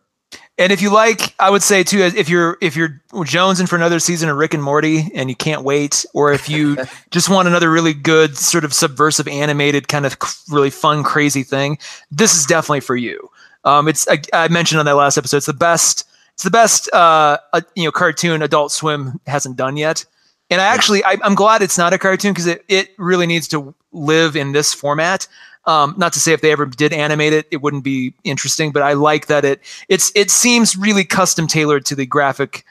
[0.58, 3.78] And if you like, I would say too, if you're if you're Jones in for
[3.78, 6.78] another season of Rick and Morty and you can't wait, or if you
[7.12, 10.18] just want another really good sort of subversive animated kind of
[10.50, 11.78] really fun crazy thing,
[12.12, 13.30] this is definitely for you.
[13.64, 16.08] Um, it's I, I, mentioned on that last episode, it's the best.
[16.34, 20.06] It's the best uh, uh, you know cartoon Adult Swim hasn't done yet.
[20.50, 23.48] And I actually I, am glad it's not a cartoon because it it really needs
[23.50, 25.28] to live in this format.
[25.66, 28.82] Um, not to say if they ever did animate it, it wouldn't be interesting, but
[28.82, 32.66] I like that it it's it seems really custom tailored to the graphic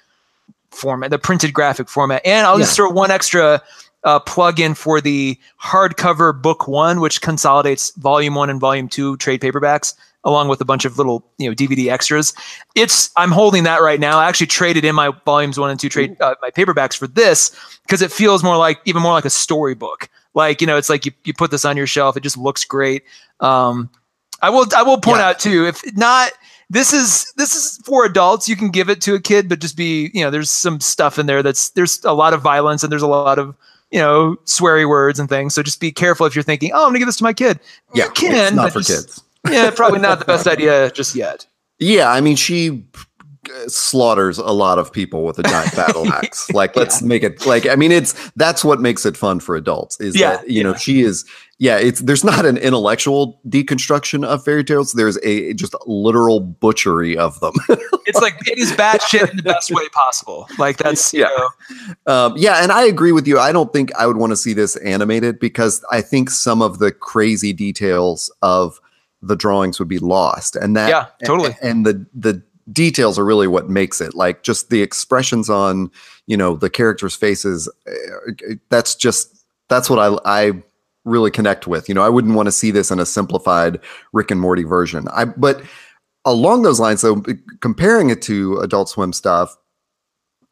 [0.71, 2.23] format, the printed graphic format.
[2.25, 2.65] And I'll yeah.
[2.65, 3.63] just throw one extra
[4.05, 9.17] uh, plug in for the hardcover book one, which consolidates volume one and volume two
[9.19, 12.35] trade paperbacks along with a bunch of little you know DVD extras.
[12.75, 14.19] It's I'm holding that right now.
[14.19, 17.55] I actually traded in my volumes one and two trade uh, my paperbacks for this
[17.83, 20.09] because it feels more like even more like a storybook.
[20.39, 22.17] Like you know, it's like you, you put this on your shelf.
[22.17, 23.05] It just looks great.
[23.41, 23.91] Um,
[24.41, 25.29] I will I will point yeah.
[25.29, 26.33] out too if not
[26.71, 28.49] this is this is for adults.
[28.49, 31.19] You can give it to a kid, but just be you know there's some stuff
[31.19, 33.55] in there that's there's a lot of violence and there's a lot of
[33.91, 35.55] you know sweary words and things.
[35.55, 37.61] So just be careful if you're thinking, oh, I'm gonna give this to my kid.
[37.95, 41.47] Yeah, you can, not for just, kids yeah, probably not the best idea just yet.
[41.81, 42.85] Yeah, I mean, she
[43.67, 46.51] slaughters a lot of people with a giant battle axe.
[46.51, 47.09] Like, let's yeah.
[47.09, 47.67] make it like.
[47.67, 50.01] I mean, it's that's what makes it fun for adults.
[50.01, 50.63] Is yeah, that you yeah.
[50.65, 51.25] know she is.
[51.61, 54.93] Yeah, it's there's not an intellectual deconstruction of fairy tales.
[54.93, 57.55] There's a just literal butchery of them.
[58.07, 60.49] it's like it is bad shit in the best way possible.
[60.59, 61.29] Like that's yeah,
[62.07, 62.63] um, yeah.
[62.63, 63.39] And I agree with you.
[63.39, 66.79] I don't think I would want to see this animated because I think some of
[66.79, 68.81] the crazy details of
[69.21, 72.43] the drawings would be lost and that yeah totally and, and the the
[72.73, 75.91] details are really what makes it like just the expressions on
[76.27, 80.53] you know the characters faces eh, that's just that's what i i
[81.05, 83.81] really connect with you know i wouldn't want to see this in a simplified
[84.13, 85.63] rick and morty version i but
[86.25, 87.23] along those lines though
[87.61, 89.57] comparing it to adult swim stuff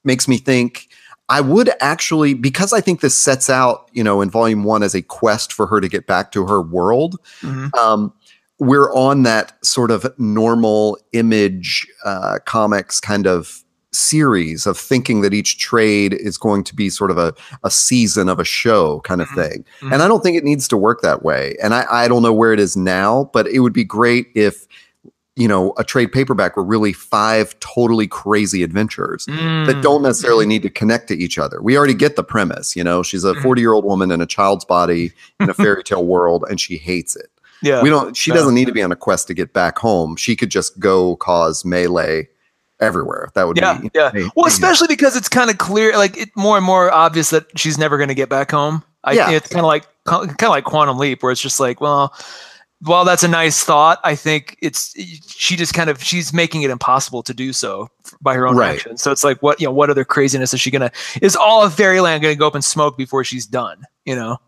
[0.05, 0.89] makes me think
[1.29, 4.95] I would actually, because I think this sets out, you know, in volume one as
[4.95, 7.17] a quest for her to get back to her world.
[7.41, 7.77] Mm-hmm.
[7.77, 8.13] Um,
[8.59, 15.35] we're on that sort of normal image uh, comics kind of series of thinking that
[15.35, 19.21] each trade is going to be sort of a, a season of a show kind
[19.21, 19.41] of mm-hmm.
[19.41, 19.65] thing.
[19.81, 19.93] Mm-hmm.
[19.93, 21.57] And I don't think it needs to work that way.
[21.63, 24.67] And I, I don't know where it is now, but it would be great if
[25.37, 29.67] you know a trade paperback were really five totally crazy adventures mm.
[29.67, 30.51] that don't necessarily mm-hmm.
[30.51, 33.35] need to connect to each other we already get the premise you know she's a
[33.35, 33.43] mm-hmm.
[33.43, 36.79] 40 year old woman in a child's body in a fairy tale world and she
[36.79, 37.31] hates it
[37.63, 37.83] yeah.
[37.83, 40.17] We don't she doesn't need to be on a quest to get back home.
[40.17, 42.29] She could just go cause melee
[42.81, 43.31] everywhere.
[43.35, 44.11] That would yeah, be Yeah.
[44.13, 47.47] Hey, well, especially because it's kind of clear like it more and more obvious that
[47.59, 48.83] she's never going to get back home.
[49.05, 49.31] I yeah.
[49.31, 52.15] it's kind of like kind of like quantum leap where it's just like, well,
[52.81, 54.95] while that's a nice thought, I think it's
[55.31, 57.89] she just kind of she's making it impossible to do so
[58.21, 58.77] by her own right.
[58.77, 59.03] actions.
[59.03, 60.91] So it's like, what you know, what other craziness is she gonna?
[61.23, 63.85] Is all of Fairyland gonna go up in smoke before she's done?
[64.05, 64.39] You know?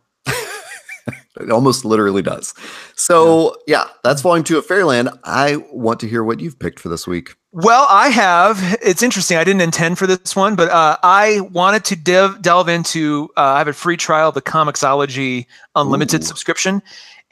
[1.41, 2.55] It almost literally does.
[2.95, 3.85] So yeah.
[3.85, 5.11] yeah, that's volume two of Fairyland.
[5.25, 7.35] I want to hear what you've picked for this week.
[7.53, 8.79] Well, I have.
[8.83, 9.39] It's interesting.
[9.39, 13.31] I didn't intend for this one, but uh, I wanted to div- delve into.
[13.37, 16.25] Uh, I have a free trial of the Comixology Unlimited Ooh.
[16.25, 16.83] subscription,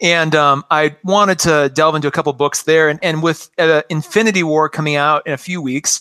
[0.01, 2.89] and um, I wanted to delve into a couple books there.
[2.89, 6.01] And, and with uh, Infinity War coming out in a few weeks,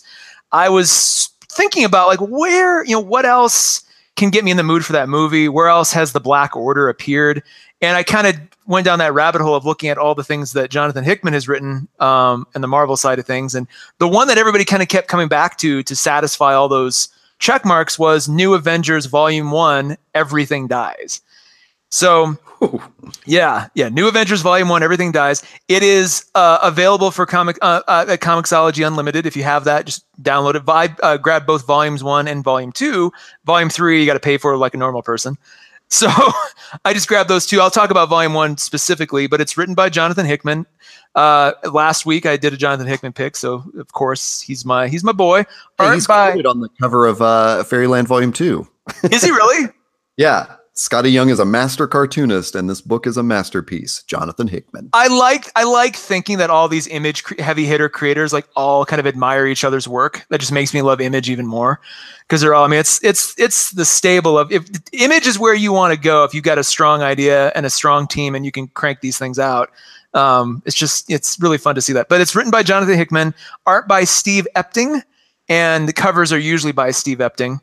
[0.50, 3.82] I was thinking about like where you know what else
[4.16, 5.48] can get me in the mood for that movie.
[5.48, 7.42] Where else has the Black Order appeared?
[7.80, 8.36] And I kind of
[8.66, 11.46] went down that rabbit hole of looking at all the things that Jonathan Hickman has
[11.48, 13.54] written um, and the Marvel side of things.
[13.54, 13.66] And
[13.98, 17.08] the one that everybody kind of kept coming back to to satisfy all those
[17.38, 21.20] check marks was New Avengers Volume One: Everything Dies.
[21.90, 22.36] So,
[23.26, 25.44] yeah, yeah, New Avengers Volume One: Everything Dies.
[25.68, 29.26] It is uh, available for comic uh, uh, at Comixology Unlimited.
[29.26, 30.62] If you have that, just download it.
[30.66, 33.12] I uh, grab both Volumes One and Volume Two.
[33.44, 35.36] Volume Three, you got to pay for like a normal person.
[35.88, 36.08] So
[36.84, 37.60] I just grabbed those two.
[37.60, 40.66] I'll talk about volume one specifically, but it's written by Jonathan Hickman.
[41.14, 45.04] Uh, last week I did a Jonathan Hickman pick, so of course he's my he's
[45.04, 45.44] my boy.
[45.78, 48.68] Hey, he's by, on the cover of uh, Fairyland Volume Two.
[49.10, 49.72] is he really?
[50.16, 50.56] yeah.
[50.76, 54.02] Skottie Young is a master cartoonist, and this book is a masterpiece.
[54.02, 54.90] Jonathan Hickman.
[54.92, 59.00] I like I like thinking that all these image heavy hitter creators like all kind
[59.00, 60.26] of admire each other's work.
[60.28, 61.80] That just makes me love image even more
[62.20, 62.66] because they're all.
[62.66, 65.98] I mean, it's it's it's the stable of if image is where you want to
[65.98, 69.00] go if you've got a strong idea and a strong team and you can crank
[69.00, 69.70] these things out.
[70.12, 72.10] Um, it's just it's really fun to see that.
[72.10, 73.34] But it's written by Jonathan Hickman,
[73.64, 75.02] art by Steve Epting,
[75.48, 77.60] and the covers are usually by Steve Epting.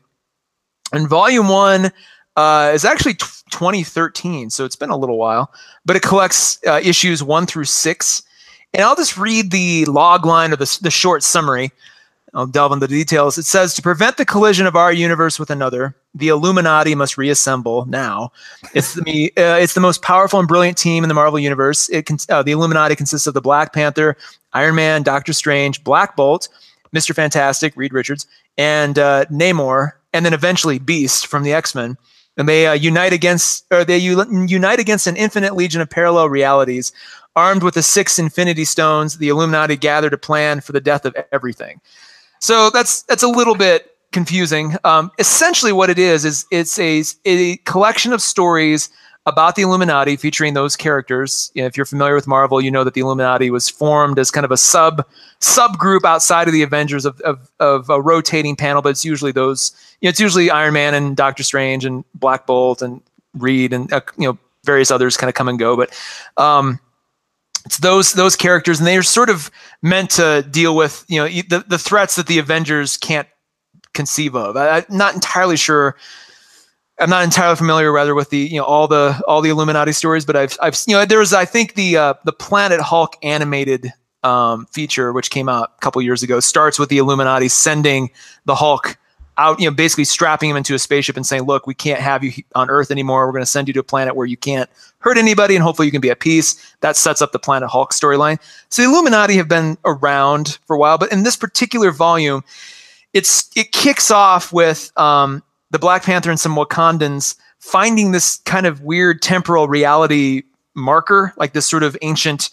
[0.92, 1.92] And volume one
[2.36, 5.52] uh, is actually t- 2013, so it's been a little while,
[5.84, 8.22] but it collects uh, issues one through six.
[8.72, 11.70] And I'll just read the log line or the, the short summary.
[12.34, 13.38] I'll delve into the details.
[13.38, 17.86] It says to prevent the collision of our universe with another, the Illuminati must reassemble
[17.86, 18.32] now.
[18.74, 21.88] It's the uh, it's the most powerful and brilliant team in the Marvel universe.
[21.90, 24.16] It can, uh, the Illuminati consists of the Black Panther,
[24.52, 26.48] Iron Man, Doctor Strange, Black Bolt,
[26.90, 28.26] Mister Fantastic, Reed Richards,
[28.58, 31.96] and uh, Namor, and then eventually Beast from the X Men
[32.36, 36.28] and they uh, unite against or they u- unite against an infinite legion of parallel
[36.28, 36.92] realities
[37.36, 41.14] armed with the six infinity stones the illuminati gather to plan for the death of
[41.32, 41.80] everything.
[42.40, 44.76] So that's that's a little bit confusing.
[44.84, 48.88] Um, essentially what it is is it's a, a collection of stories
[49.26, 51.50] about the Illuminati, featuring those characters.
[51.54, 54.50] If you're familiar with Marvel, you know that the Illuminati was formed as kind of
[54.50, 55.06] a sub
[55.40, 59.72] subgroup outside of the Avengers of, of, of a rotating panel, but it's usually those.
[60.00, 63.00] You know, it's usually Iron Man and Doctor Strange and Black Bolt and
[63.34, 65.98] Reed and uh, you know various others kind of come and go, but.
[66.36, 66.80] Um,
[67.64, 71.64] it's those those characters, and they're sort of meant to deal with you know the,
[71.66, 73.26] the threats that the Avengers can't
[73.94, 74.54] conceive of.
[74.58, 75.96] I, I'm not entirely sure
[77.00, 80.24] I'm not entirely familiar rather with the you know all the all the Illuminati stories,
[80.24, 83.92] but I've I've you know there was I think the uh, the Planet Hulk animated
[84.22, 88.10] um, feature which came out a couple years ago starts with the Illuminati sending
[88.46, 88.96] the Hulk
[89.36, 92.22] out you know basically strapping him into a spaceship and saying look we can't have
[92.22, 93.26] you on Earth anymore.
[93.26, 95.86] We're going to send you to a planet where you can't hurt anybody and hopefully
[95.86, 96.76] you can be at peace.
[96.80, 98.38] That sets up the Planet Hulk storyline.
[98.68, 102.44] So the Illuminati have been around for a while but in this particular volume
[103.12, 105.42] it's it kicks off with um,
[105.74, 110.44] the Black Panther and some Wakandans finding this kind of weird temporal reality
[110.76, 112.48] marker, like this sort of ancient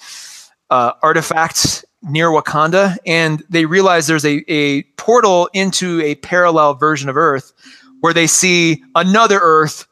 [0.71, 7.09] uh, artifact near Wakanda, and they realize there's a, a portal into a parallel version
[7.09, 7.53] of Earth
[7.99, 9.85] where they see another Earth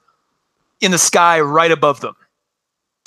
[0.82, 2.16] in the sky right above them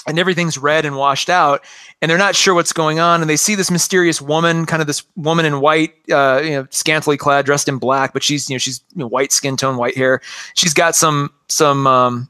[0.07, 1.65] and everything's red and washed out
[2.01, 4.87] and they're not sure what's going on and they see this mysterious woman kind of
[4.87, 8.55] this woman in white uh, you know scantily clad dressed in black but she's you
[8.55, 10.21] know she's you know, white skin tone white hair.
[10.55, 12.29] She's got some some um,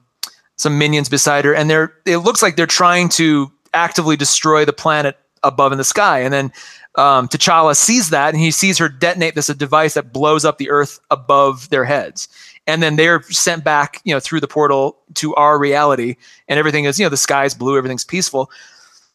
[0.56, 4.72] some minions beside her and they're it looks like they're trying to actively destroy the
[4.72, 6.52] planet above in the sky and then
[6.96, 10.58] um, T'Challa sees that and he sees her detonate this a device that blows up
[10.58, 12.28] the earth above their heads
[12.66, 16.16] and then they're sent back you know through the portal to our reality
[16.48, 18.50] and everything is you know the sky's blue everything's peaceful.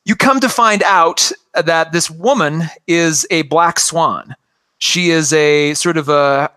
[0.06, 4.36] You come to find out that this woman is a black swan.
[4.78, 6.50] She is a sort of a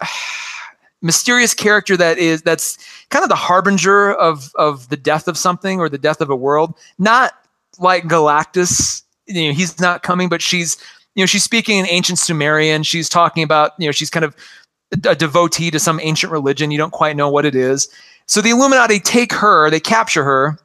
[1.03, 5.81] mysterious character that is that's kind of the harbinger of of the death of something
[5.81, 6.75] or the death of a world.
[6.99, 7.33] Not
[7.79, 10.77] like galactus you know he's not coming but she's
[11.15, 12.83] you know she's speaking in ancient sumerian.
[12.83, 14.37] She's talking about you know she's kind of
[15.05, 16.71] a devotee to some ancient religion.
[16.71, 17.89] You don't quite know what it is.
[18.27, 20.59] So the Illuminati take her, they capture her,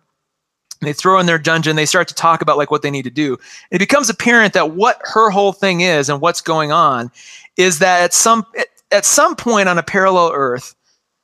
[0.81, 1.75] they throw in their dungeon.
[1.75, 3.37] They start to talk about like what they need to do.
[3.71, 7.11] It becomes apparent that what her whole thing is and what's going on
[7.57, 8.45] is that at some
[8.91, 10.75] at some point on a parallel Earth,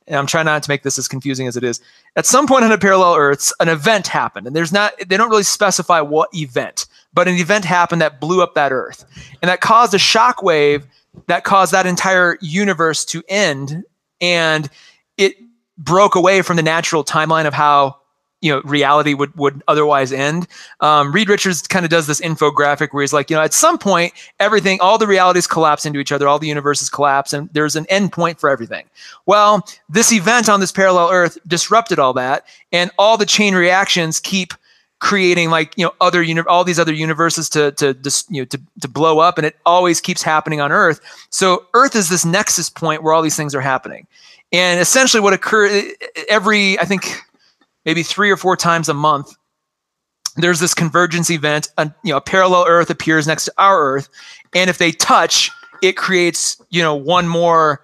[0.08, 1.82] and I'm trying not to make this as confusing as it is.
[2.16, 5.30] At some point on a parallel Earth, an event happened, and there's not they don't
[5.30, 9.06] really specify what event, but an event happened that blew up that Earth,
[9.42, 10.86] and that caused a shockwave
[11.28, 13.84] that caused that entire universe to end
[14.20, 14.70] and
[15.18, 15.36] it
[15.78, 17.98] broke away from the natural timeline of how
[18.42, 20.48] you know reality would would otherwise end.
[20.80, 23.78] Um, reed richards kind of does this infographic where he's like you know at some
[23.78, 27.76] point everything all the realities collapse into each other all the universes collapse and there's
[27.76, 28.86] an end point for everything.
[29.26, 34.20] Well this event on this parallel earth disrupted all that and all the chain reactions
[34.20, 34.54] keep
[35.02, 38.46] creating like you know other uni- all these other universes to to just you know
[38.46, 41.02] to to blow up and it always keeps happening on earth.
[41.32, 44.08] So earth is this nexus point where all these things are happening.
[44.54, 45.84] And essentially what occurs
[46.30, 47.22] every i think
[47.86, 49.34] maybe 3 or 4 times a month
[50.36, 54.10] there's this convergence event a, you know a parallel earth appears next to our earth
[54.54, 57.82] and if they touch it creates you know one more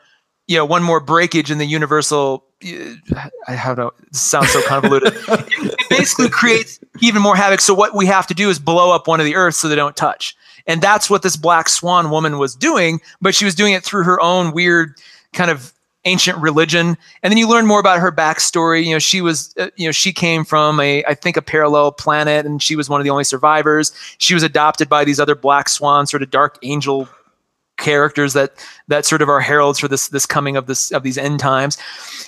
[0.48, 5.14] you know one more breakage in the universal I have to sound so convoluted.
[5.16, 7.62] it basically creates even more havoc.
[7.62, 9.76] So what we have to do is blow up one of the Earths so they
[9.76, 10.36] don't touch.
[10.66, 14.04] And that's what this black swan woman was doing, but she was doing it through
[14.04, 14.96] her own weird
[15.34, 15.74] kind of
[16.06, 16.98] ancient religion.
[17.22, 18.84] And then you learn more about her backstory.
[18.86, 21.92] You know, she was, uh, you know, she came from a, I think, a parallel
[21.92, 23.92] planet, and she was one of the only survivors.
[24.18, 27.08] She was adopted by these other black swans, sort of dark angel
[27.78, 28.54] characters that
[28.88, 31.78] that sort of are heralds for this this coming of this of these end times.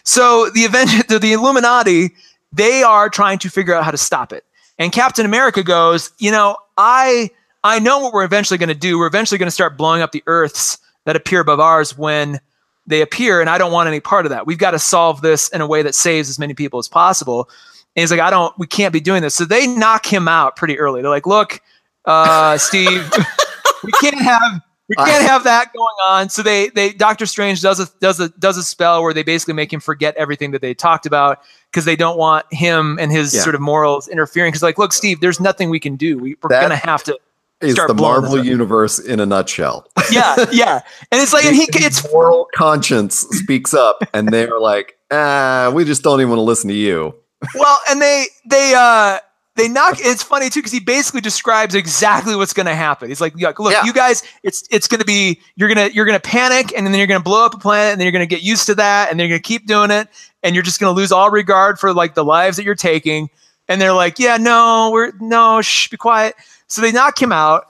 [0.03, 2.11] So the event the, the Illuminati
[2.51, 4.43] they are trying to figure out how to stop it.
[4.77, 7.29] And Captain America goes, you know, I
[7.63, 8.97] I know what we're eventually going to do.
[8.97, 12.39] We're eventually going to start blowing up the Earths that appear above ours when
[12.87, 14.47] they appear, and I don't want any part of that.
[14.47, 17.49] We've got to solve this in a way that saves as many people as possible.
[17.95, 19.35] And he's like, I don't, we can't be doing this.
[19.35, 21.01] So they knock him out pretty early.
[21.01, 21.61] They're like, look,
[22.05, 23.11] uh, Steve,
[23.83, 26.29] we can't have we can't have that going on.
[26.29, 29.53] So they they Doctor Strange does a does a does a spell where they basically
[29.53, 33.33] make him forget everything that they talked about because they don't want him and his
[33.33, 33.41] yeah.
[33.41, 34.49] sort of morals interfering.
[34.49, 36.17] Because like, look, Steve, there's nothing we can do.
[36.17, 37.17] We, are gonna have to.
[37.61, 39.87] Is the Marvel universe in a nutshell?
[40.11, 40.81] Yeah, yeah,
[41.11, 45.85] and it's like, and he, it's moral conscience speaks up, and they're like, ah, we
[45.85, 47.13] just don't even want to listen to you.
[47.53, 49.19] Well, and they they uh
[49.59, 53.09] they knock it's funny too because he basically describes exactly what's going to happen.
[53.09, 53.83] He's like look yeah.
[53.83, 56.85] you guys it's it's going to be you're going to you're going to panic and
[56.85, 58.65] then you're going to blow up a planet and then you're going to get used
[58.67, 60.07] to that and then you're going to keep doing it
[60.43, 63.29] and you're just going to lose all regard for like the lives that you're taking.
[63.67, 66.35] And they're like yeah no we're no shh be quiet.
[66.67, 67.67] So they knock him out.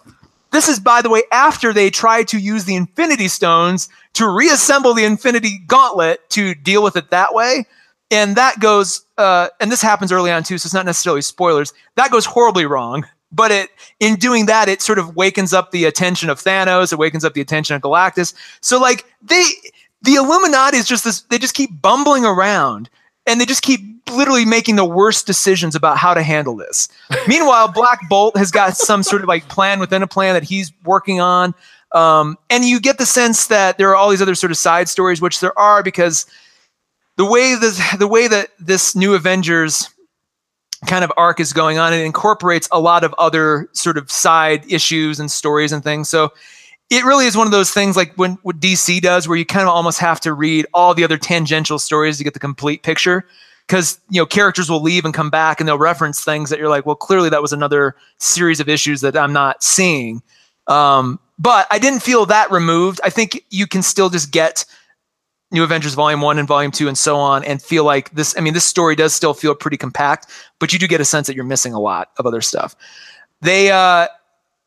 [0.52, 4.94] This is by the way after they try to use the infinity stones to reassemble
[4.94, 7.66] the infinity gauntlet to deal with it that way
[8.12, 11.74] and that goes uh, and this happens early on too so it's not necessarily spoilers.
[11.96, 15.86] That goes horribly wrong but it in doing that it sort of wakens up the
[15.86, 18.34] attention of thanos it wakens up the attention of galactus.
[18.62, 19.44] So like they
[20.02, 22.90] the illuminati is just this they just keep bumbling around
[23.28, 26.90] and they just keep literally making the worst decisions about how to handle this.
[27.28, 30.72] Meanwhile black bolt has got some sort of like plan within a plan that he's
[30.84, 31.54] working on.
[31.92, 34.88] Um, and you get the sense that there are all these other sort of side
[34.88, 36.26] stories which there are because
[37.20, 39.90] the way this the way that this new Avengers
[40.88, 44.64] kind of arc is going on, it incorporates a lot of other sort of side
[44.72, 46.08] issues and stories and things.
[46.08, 46.32] So
[46.90, 49.68] it really is one of those things like when what DC does, where you kind
[49.68, 53.26] of almost have to read all the other tangential stories to get the complete picture.
[53.68, 56.70] Because you know characters will leave and come back, and they'll reference things that you're
[56.70, 60.24] like, well, clearly that was another series of issues that I'm not seeing.
[60.68, 63.02] Um, but I didn't feel that removed.
[63.04, 64.64] I think you can still just get
[65.52, 68.42] New Avengers Volume 1 and Volume 2 and so on and feel like this I
[68.42, 70.28] mean this story does still feel pretty compact,
[70.60, 72.76] but you do get a sense that you're missing a lot of other stuff.
[73.42, 74.08] They uh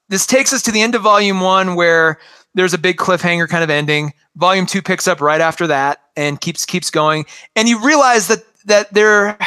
[0.09, 2.18] this takes us to the end of Volume 1 where
[2.55, 4.12] there's a big cliffhanger kind of ending.
[4.37, 8.45] Volume 2 picks up right after that and keeps keeps going and you realize that
[8.64, 9.39] that there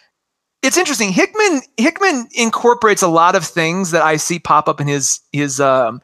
[0.62, 1.12] it's interesting.
[1.12, 5.60] Hickman Hickman incorporates a lot of things that I see pop up in his his
[5.60, 6.02] um,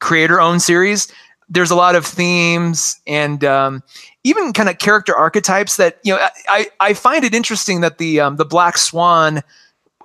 [0.00, 1.12] creator owned series
[1.48, 3.82] there's a lot of themes and um,
[4.24, 8.20] even kind of character archetypes that you know I, I find it interesting that the
[8.20, 9.42] um, the black swan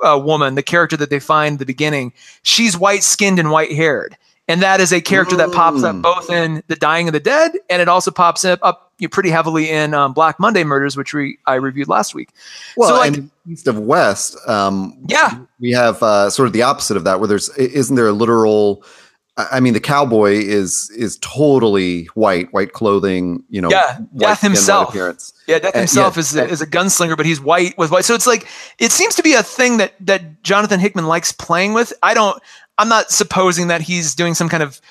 [0.05, 2.13] uh, woman the character that they find the beginning
[2.43, 4.17] she's white skinned and white haired
[4.47, 7.53] and that is a character that pops up both in the Dying and the Dead
[7.69, 10.97] and it also pops up, up you know, pretty heavily in um, black monday murders
[10.97, 12.29] which we i reviewed last week.
[12.77, 15.39] Well so like, and east of west um, yeah.
[15.59, 18.83] we have uh, sort of the opposite of that where there's isn't there a literal
[19.37, 23.43] I mean, the cowboy is is totally white, white clothing.
[23.49, 24.89] You know, yeah, Death himself.
[24.89, 25.33] Appearance.
[25.47, 28.03] Yeah, Death himself yeah, is a, is a gunslinger, but he's white with white.
[28.03, 28.45] So it's like
[28.77, 31.93] it seems to be a thing that that Jonathan Hickman likes playing with.
[32.03, 32.41] I don't.
[32.77, 34.81] I'm not supposing that he's doing some kind of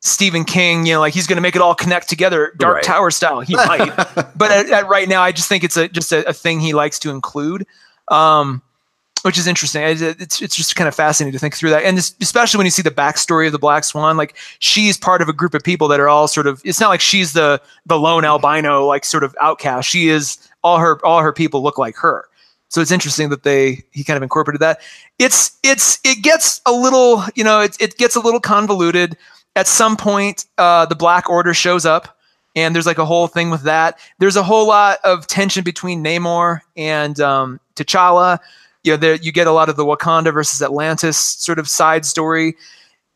[0.00, 2.84] Stephen King, you know, like he's going to make it all connect together, Dark right.
[2.84, 3.40] Tower style.
[3.40, 3.94] He might,
[4.36, 6.72] but at, at right now, I just think it's a just a, a thing he
[6.72, 7.66] likes to include.
[8.08, 8.62] Um,
[9.22, 9.82] which is interesting.
[9.84, 12.82] It's it's just kind of fascinating to think through that, and especially when you see
[12.82, 14.16] the backstory of the Black Swan.
[14.16, 16.60] Like she's part of a group of people that are all sort of.
[16.64, 19.88] It's not like she's the the lone albino like sort of outcast.
[19.88, 22.26] She is all her all her people look like her.
[22.68, 24.80] So it's interesting that they he kind of incorporated that.
[25.18, 29.16] It's it's it gets a little you know it it gets a little convoluted.
[29.56, 32.16] At some point, uh, the Black Order shows up
[32.56, 33.98] and there's like a whole thing with that.
[34.18, 38.38] There's a whole lot of tension between Namor and um, T'Challa
[38.82, 42.06] you know, there you get a lot of the Wakanda versus Atlantis sort of side
[42.06, 42.56] story.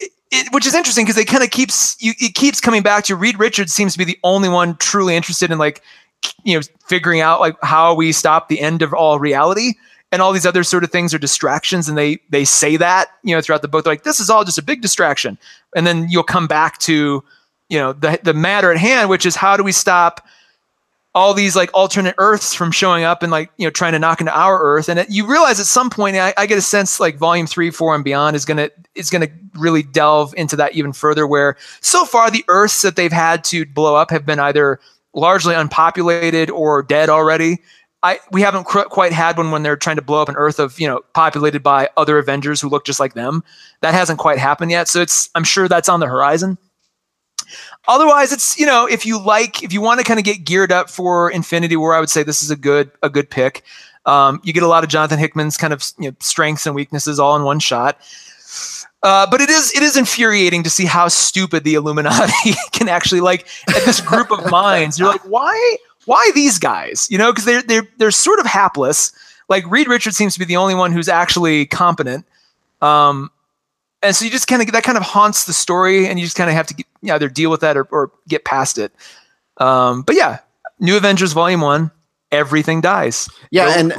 [0.00, 3.04] It, it, which is interesting because it kind of keeps you it keeps coming back
[3.04, 5.82] to Reed Richards seems to be the only one truly interested in like
[6.44, 9.74] you know figuring out like how we stop the end of all reality.
[10.12, 13.34] And all these other sort of things are distractions and they they say that you
[13.34, 13.84] know throughout the book.
[13.84, 15.38] They're like this is all just a big distraction.
[15.74, 17.24] And then you'll come back to
[17.68, 20.24] you know the the matter at hand which is how do we stop
[21.14, 24.20] all these like alternate earths from showing up and like you know trying to knock
[24.20, 26.98] into our earth and it, you realize at some point I, I, get a sense
[26.98, 30.92] like volume three four and beyond is gonna is gonna really delve into that even
[30.92, 34.80] further where so far the earths that they've had to blow up have been either
[35.14, 37.58] largely unpopulated or dead already
[38.02, 40.58] I, we haven't cr- quite had one when they're trying to blow up an Earth
[40.58, 43.42] of you know populated by other Avengers who look just like them.
[43.80, 46.58] That hasn't quite happened yet, so it's I'm sure that's on the horizon.
[47.86, 50.72] Otherwise, it's you know if you like if you want to kind of get geared
[50.72, 53.62] up for Infinity War, I would say this is a good a good pick.
[54.06, 57.18] Um, you get a lot of Jonathan Hickman's kind of you know, strengths and weaknesses
[57.18, 57.98] all in one shot.
[59.02, 63.20] Uh, but it is it is infuriating to see how stupid the Illuminati can actually
[63.20, 64.98] like this group of minds.
[64.98, 65.76] You're like, why
[66.06, 67.06] why these guys?
[67.10, 69.12] You know, because they're they're they're sort of hapless.
[69.50, 72.24] Like Reed Richards seems to be the only one who's actually competent.
[72.80, 73.30] Um,
[74.04, 76.36] and so you just kind of that kind of haunts the story, and you just
[76.36, 78.78] kind of have to get, you know, either deal with that or, or get past
[78.78, 78.92] it.
[79.58, 80.38] Um, but yeah,
[80.78, 81.90] New Avengers Volume One,
[82.30, 83.28] everything dies.
[83.50, 83.94] Yeah, Go and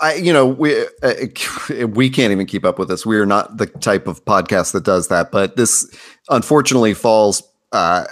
[0.00, 3.04] I, you know, we uh, we can't even keep up with this.
[3.04, 5.32] We are not the type of podcast that does that.
[5.32, 5.88] But this,
[6.28, 7.42] unfortunately, falls
[7.72, 8.04] uh,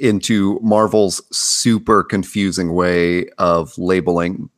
[0.00, 4.48] into Marvel's super confusing way of labeling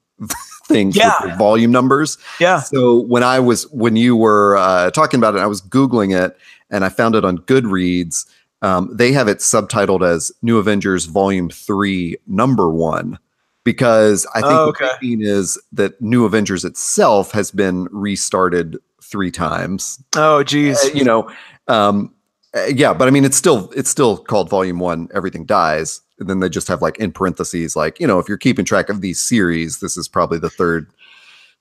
[0.67, 1.37] things yeah.
[1.37, 2.19] volume numbers.
[2.39, 2.61] Yeah.
[2.61, 6.37] So when I was when you were uh, talking about it, I was googling it
[6.71, 8.27] and I found it on Goodreads.
[8.61, 13.19] Um, they have it subtitled as New Avengers Volume Three, Number One,
[13.65, 14.87] because I think oh, okay.
[14.87, 20.03] the thinking is that New Avengers itself has been restarted three times.
[20.17, 20.85] Oh, geez.
[20.85, 21.31] Uh, you know,
[21.69, 22.13] um,
[22.55, 25.09] uh, yeah, but I mean, it's still it's still called Volume One.
[25.15, 26.01] Everything dies.
[26.19, 28.89] And then they just have like in parentheses, like you know, if you're keeping track
[28.89, 30.89] of these series, this is probably the third.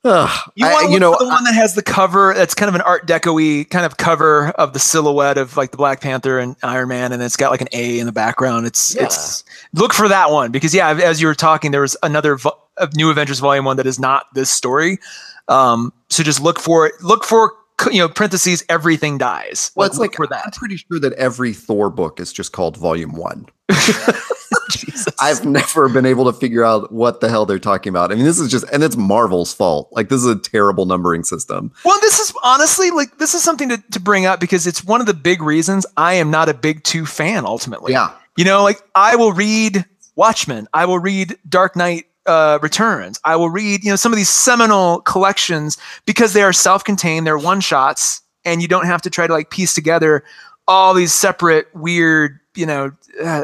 [0.04, 2.82] Uh, you want you know the one that has the cover that's kind of an
[2.82, 6.88] Art Decoy kind of cover of the silhouette of like the Black Panther and Iron
[6.88, 8.68] Man, and it's got like an A in the background.
[8.68, 9.06] It's yeah.
[9.06, 9.44] it's
[9.74, 12.58] look for that one because yeah, as you were talking, there was another vo-
[12.96, 15.00] New Avengers Volume One that is not this story.
[15.48, 16.94] Um, so just look for it.
[17.02, 17.54] Look for
[17.92, 19.72] you know parentheses everything dies.
[19.76, 20.44] Well it's like for that.
[20.46, 23.48] i'm pretty sure that every thor book is just called volume one.
[25.20, 28.12] I've never been able to figure out what the hell they're talking about.
[28.12, 29.90] I mean this is just and it's marvel's fault.
[29.92, 31.72] Like this is a terrible numbering system.
[31.86, 35.02] Well this is honestly like this is something to, to bring up because it's one
[35.02, 37.94] of the big reasons i am not a big two fan ultimately.
[37.94, 38.14] Yeah.
[38.38, 39.86] You know like i will read
[40.18, 40.68] watchmen.
[40.74, 43.20] I will read dark knight uh, returns.
[43.24, 47.26] I will read, you know, some of these seminal collections because they are self-contained.
[47.26, 50.24] They're one shots, and you don't have to try to like piece together
[50.68, 52.92] all these separate weird, you know,
[53.24, 53.44] uh,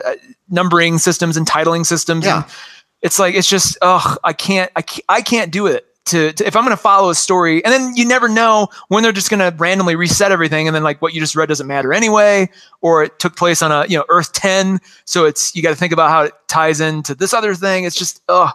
[0.50, 2.26] numbering systems and titling systems.
[2.26, 2.44] Yeah.
[2.44, 2.46] And
[3.02, 6.46] it's like it's just, oh, I can't, I can't, I can't do it to, to
[6.46, 9.30] if I'm going to follow a story, and then you never know when they're just
[9.30, 12.50] going to randomly reset everything, and then like what you just read doesn't matter anyway,
[12.82, 15.76] or it took place on a you know Earth 10, so it's you got to
[15.76, 17.86] think about how it ties into this other thing.
[17.86, 18.52] It's just oh.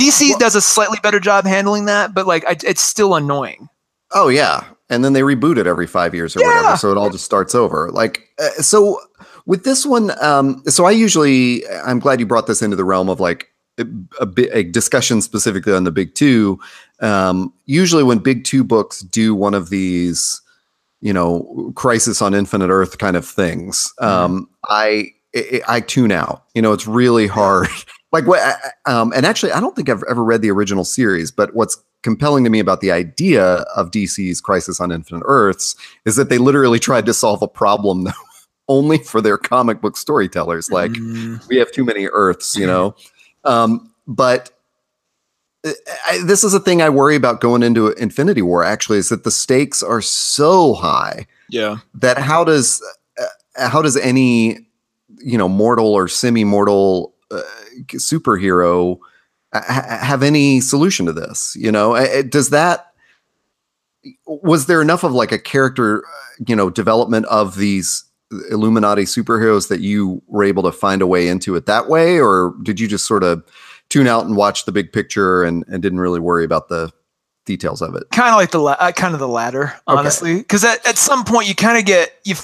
[0.00, 3.68] DC well, does a slightly better job handling that, but like I, it's still annoying.
[4.12, 6.46] Oh yeah, and then they reboot it every five years or yeah.
[6.48, 7.90] whatever, so it all just starts over.
[7.90, 9.00] Like uh, so
[9.46, 13.08] with this one, um, so I usually I'm glad you brought this into the realm
[13.08, 13.48] of like
[13.78, 13.86] a,
[14.20, 16.60] a, a discussion specifically on the big two
[17.00, 20.40] um, usually, when big two books do one of these,
[21.00, 24.04] you know, crisis on infinite Earth kind of things, mm-hmm.
[24.04, 26.44] um, I, I, I tune out.
[26.54, 27.68] You know, it's really hard.
[28.12, 28.40] Like what?
[28.86, 32.44] Um, and actually, I don't think I've ever read the original series, but what's compelling
[32.44, 33.44] to me about the idea
[33.76, 38.08] of DC's Crisis on Infinite Earths is that they literally tried to solve a problem
[38.68, 40.70] only for their comic book storytellers.
[40.70, 41.46] Like, mm.
[41.48, 42.94] we have too many Earths, you know.
[43.44, 44.50] Um, but
[45.64, 48.64] I, this is a thing I worry about going into Infinity War.
[48.64, 51.26] Actually, is that the stakes are so high.
[51.48, 51.78] Yeah.
[51.94, 52.82] That how does
[53.20, 54.66] uh, how does any
[55.18, 57.42] you know mortal or semi mortal uh,
[57.86, 58.98] superhero
[59.52, 61.56] ha- have any solution to this?
[61.58, 62.92] You know, does that
[64.26, 66.02] was there enough of like a character
[66.46, 68.04] you know development of these
[68.50, 72.54] Illuminati superheroes that you were able to find a way into it that way, or
[72.62, 73.44] did you just sort of
[73.90, 76.90] tune out and watch the big picture and, and didn't really worry about the
[77.44, 78.04] details of it.
[78.12, 80.74] Kind of like the la- uh, kind of the latter, honestly, because okay.
[80.74, 82.34] at, at some point you kind of get you,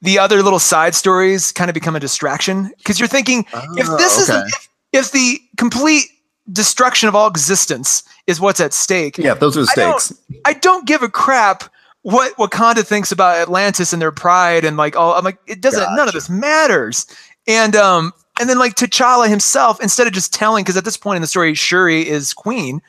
[0.00, 3.86] the other little side stories kind of become a distraction because you're thinking oh, if
[3.98, 4.40] this okay.
[4.40, 6.06] is if, the complete
[6.52, 9.18] destruction of all existence is what's at stake.
[9.18, 10.12] Yeah, those are the stakes.
[10.12, 11.64] I don't, I don't give a crap
[12.02, 15.14] what Wakanda thinks about Atlantis and their pride and like all.
[15.14, 15.80] I'm like, it doesn't.
[15.80, 15.96] Gotcha.
[15.96, 17.06] None of this matters.
[17.46, 21.16] And um, and then like T'Challa himself, instead of just telling, because at this point
[21.16, 22.80] in the story, Shuri is queen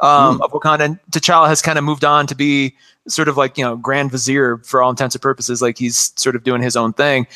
[0.00, 0.44] um, mm.
[0.44, 2.74] of Wakanda, and T'Challa has kind of moved on to be
[3.08, 6.36] sort of like you know Grand Vizier for all intents and purposes, like he's sort
[6.36, 7.26] of doing his own thing.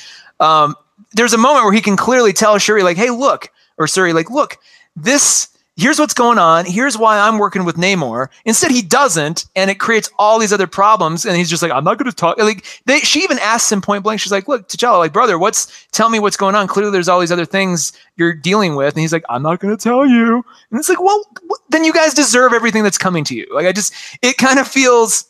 [0.41, 0.75] Um,
[1.13, 3.51] there's a moment where he can clearly tell Shuri, like, "Hey, look,"
[3.81, 4.59] or Shuri, like, "Look,
[4.95, 5.49] this
[5.81, 6.67] here's what's going on.
[6.67, 8.29] Here's why I'm working with Namor.
[8.45, 11.25] Instead, he doesn't, and it creates all these other problems.
[11.25, 12.39] And he's just like, I'm not going to talk.
[12.39, 14.21] Like they, she even asks him point blank.
[14.21, 15.87] She's like, Look, T'Challa, like brother, what's?
[15.93, 16.67] Tell me what's going on.
[16.67, 18.95] Clearly, there's all these other things you're dealing with.
[18.95, 20.45] And he's like, I'm not going to tell you.
[20.71, 21.25] And it's like, well,
[21.71, 23.47] then you guys deserve everything that's coming to you.
[23.53, 25.25] Like I just, it kind of feels.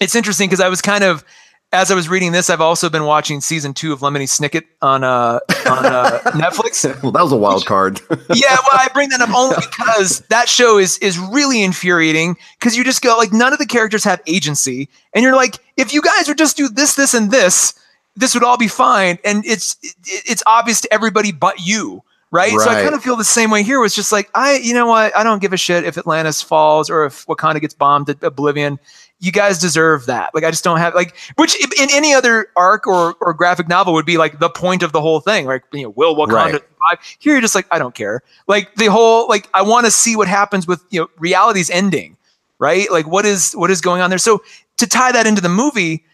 [0.00, 1.22] It's interesting because I was kind of
[1.72, 5.04] as I was reading this, I've also been watching season two of Lemony Snicket on
[5.04, 6.84] uh, on uh, Netflix.
[7.02, 8.00] well, that was a wild card.
[8.10, 12.76] yeah, well, I bring that up only because that show is is really infuriating because
[12.76, 16.02] you just go like none of the characters have agency, and you're like, if you
[16.02, 17.74] guys would just do this, this, and this,
[18.16, 22.02] this would all be fine, and it's it, it's obvious to everybody but you.
[22.32, 22.52] Right?
[22.52, 22.60] right?
[22.60, 23.80] So I kind of feel the same way here.
[23.80, 25.16] Was just like I, you know what?
[25.16, 28.78] I don't give a shit if Atlantis falls or if Wakanda gets bombed at Oblivion
[29.20, 30.34] you guys deserve that.
[30.34, 33.92] Like I just don't have like which in any other arc or or graphic novel
[33.92, 35.46] would be like the point of the whole thing.
[35.46, 36.52] Like you know, will Wakanda right.
[36.52, 37.16] survive?
[37.18, 38.22] Here you're just like I don't care.
[38.48, 42.16] Like the whole like I want to see what happens with you know reality's ending,
[42.58, 42.90] right?
[42.90, 44.18] Like what is what is going on there?
[44.18, 44.42] So
[44.78, 46.04] to tie that into the movie.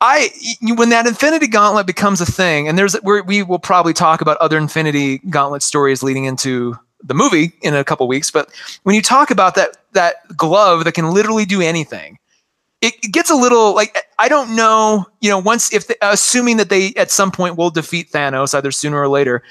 [0.00, 0.28] I
[0.60, 4.58] when that Infinity Gauntlet becomes a thing, and there's we will probably talk about other
[4.58, 8.30] Infinity Gauntlet stories leading into the movie in a couple weeks.
[8.30, 8.50] But
[8.82, 12.18] when you talk about that that glove that can literally do anything,
[12.84, 16.68] it gets a little like I don't know, you know, once if the, assuming that
[16.68, 19.42] they at some point will defeat Thanos either sooner or later,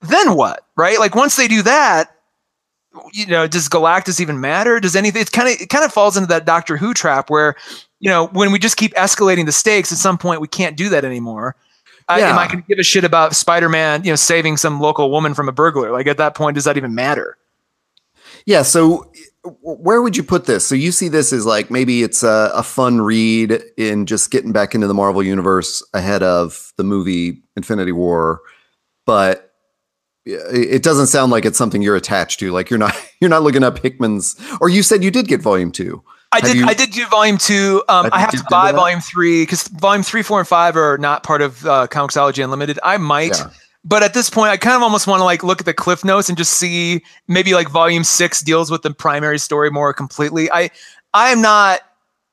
[0.00, 0.98] then what, right?
[0.98, 2.14] Like once they do that,
[3.12, 4.80] you know, does Galactus even matter?
[4.80, 5.20] Does anything?
[5.20, 7.54] It's kind of it kind of falls into that Doctor Who trap where,
[8.00, 10.88] you know, when we just keep escalating the stakes, at some point we can't do
[10.88, 11.56] that anymore.
[12.08, 12.14] Yeah.
[12.14, 15.10] I, am I going to give a shit about Spider-Man, you know, saving some local
[15.10, 15.90] woman from a burglar?
[15.92, 17.36] Like at that point, does that even matter?
[18.46, 18.62] Yeah.
[18.62, 19.12] So
[19.44, 20.66] where would you put this?
[20.66, 24.52] So you see this as like maybe it's a, a, fun read in just getting
[24.52, 28.40] back into the Marvel universe ahead of the movie Infinity War,
[29.06, 29.52] but
[30.26, 32.50] it doesn't sound like it's something you're attached to.
[32.50, 34.36] Like you're not you're not looking up Hickman's.
[34.60, 36.02] Or you said you did get Volume Two.
[36.30, 36.56] I did.
[36.56, 37.82] You, I did do Volume Two.
[37.88, 41.22] Um, I have to buy Volume Three because Volume Three, Four, and Five are not
[41.22, 42.78] part of uh, Comixology Unlimited.
[42.82, 43.38] I might.
[43.38, 43.50] Yeah
[43.88, 46.04] but at this point, I kind of almost want to like look at the cliff
[46.04, 50.50] notes and just see maybe like volume six deals with the primary story more completely.
[50.50, 50.68] I
[51.14, 51.80] I am not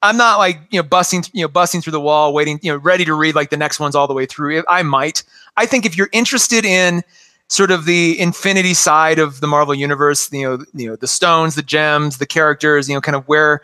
[0.02, 2.78] I'm not like you know busting you know busting through the wall, waiting you know
[2.78, 4.66] ready to read like the next ones all the way through.
[4.68, 5.24] I might.
[5.56, 7.04] I think if you're interested in
[7.48, 11.56] sort of the infinity side of the Marvel universe, you know, you know the stones,
[11.56, 13.62] the gems, the characters, you know, kind of where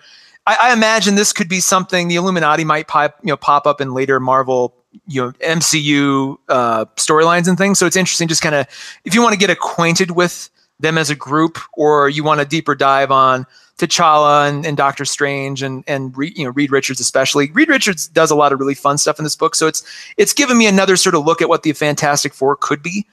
[0.48, 3.82] I, I imagine this could be something the Illuminati might pop you know pop up
[3.82, 4.74] in later Marvel
[5.08, 7.80] you know MCU uh, storylines and things.
[7.80, 8.68] So it's interesting, just kind of
[9.06, 12.46] if you want to get acquainted with them as a group, or you want a
[12.46, 13.46] deeper dive on
[13.78, 17.52] T'Challa and, and Doctor Strange and and Re, you know Reed Richards especially.
[17.52, 19.84] Reed Richards does a lot of really fun stuff in this book, so it's
[20.18, 23.06] it's given me another sort of look at what the Fantastic Four could be.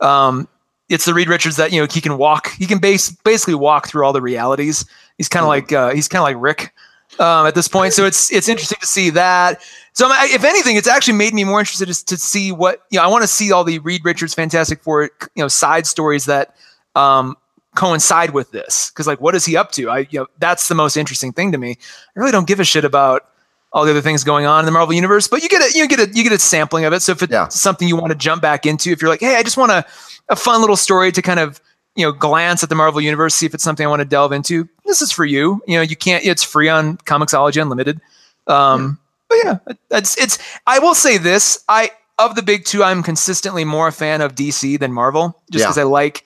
[0.00, 0.48] Um,
[0.88, 3.88] it's the Reed Richards that you know he can walk, he can base basically walk
[3.88, 4.84] through all the realities.
[5.18, 5.64] He's kind of mm-hmm.
[5.64, 6.72] like uh, he's kind of like Rick
[7.18, 7.92] um, at this point.
[7.92, 9.62] So it's it's interesting to see that.
[9.94, 13.04] So if anything, it's actually made me more interested to see what you know.
[13.04, 15.04] I want to see all the Reed Richards Fantastic Four
[15.36, 16.56] you know side stories that
[16.96, 17.36] um,
[17.76, 19.88] coincide with this because like what is he up to?
[19.90, 21.78] I you know that's the most interesting thing to me.
[22.16, 23.28] I really don't give a shit about
[23.72, 25.86] all the other things going on in the Marvel universe, but you get a you
[25.86, 27.00] get a you get a sampling of it.
[27.00, 27.46] So if it's yeah.
[27.48, 29.86] something you want to jump back into, if you're like, hey, I just want a
[30.28, 31.60] a fun little story to kind of
[31.94, 34.32] you know glance at the Marvel universe, see if it's something I want to delve
[34.32, 34.68] into.
[34.84, 35.62] This is for you.
[35.66, 36.24] You know, you can't.
[36.24, 38.00] It's free on Comixology Unlimited.
[38.46, 39.03] Um, yeah.
[39.42, 40.38] But yeah, it's it's.
[40.66, 41.62] I will say this.
[41.68, 45.64] I of the big two, I'm consistently more a fan of DC than Marvel, just
[45.64, 45.82] because yeah.
[45.82, 46.24] I like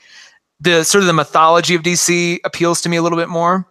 [0.61, 3.67] the sort of the mythology of DC appeals to me a little bit more.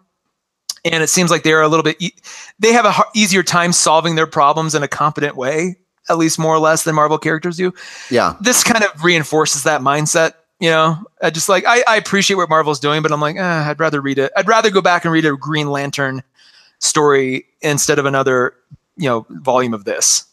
[0.85, 1.97] And it seems like they're a little bit.
[1.99, 2.13] E-
[2.59, 5.75] they have a h- easier time solving their problems in a competent way,
[6.09, 7.73] at least more or less than Marvel characters do.
[8.09, 12.35] Yeah, this kind of reinforces that mindset you know, I just like I, I appreciate
[12.35, 14.31] what Marvel's doing, but I'm like, eh, I'd rather read it.
[14.35, 16.23] I'd rather go back and read a Green Lantern
[16.79, 18.53] story instead of another,
[18.97, 20.25] you know, volume of this.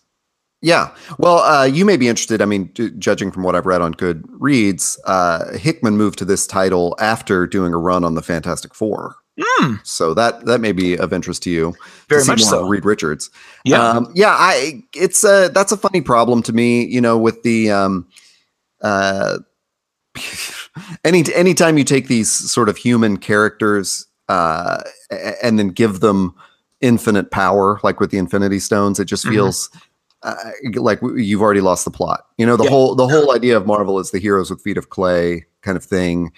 [0.65, 0.95] Yeah.
[1.19, 2.41] Well, uh, you may be interested.
[2.41, 6.97] I mean, judging from what I've read on Goodreads, uh, Hickman moved to this title
[6.99, 9.15] after doing a run on the Fantastic Four.
[9.39, 9.87] Mm.
[9.87, 11.75] So that that may be of interest to you.
[12.09, 12.67] Very to much so.
[12.67, 13.31] Reed Richards.
[13.65, 13.87] Yeah.
[13.87, 14.31] Um, yeah.
[14.31, 14.83] I.
[14.95, 16.87] It's a that's a funny problem to me.
[16.87, 18.09] You know, with the um,
[18.81, 19.39] uh,
[21.05, 24.83] any anytime you take these sort of human characters uh,
[25.43, 26.35] and then give them
[26.81, 29.35] infinite power, like with the Infinity Stones, it just mm-hmm.
[29.35, 29.69] feels
[30.23, 30.71] mm-hmm.
[30.77, 32.27] uh, like you've already lost the plot.
[32.39, 32.71] You know, the yeah.
[32.71, 35.85] whole the whole idea of Marvel is the heroes with feet of clay kind of
[35.85, 36.33] thing.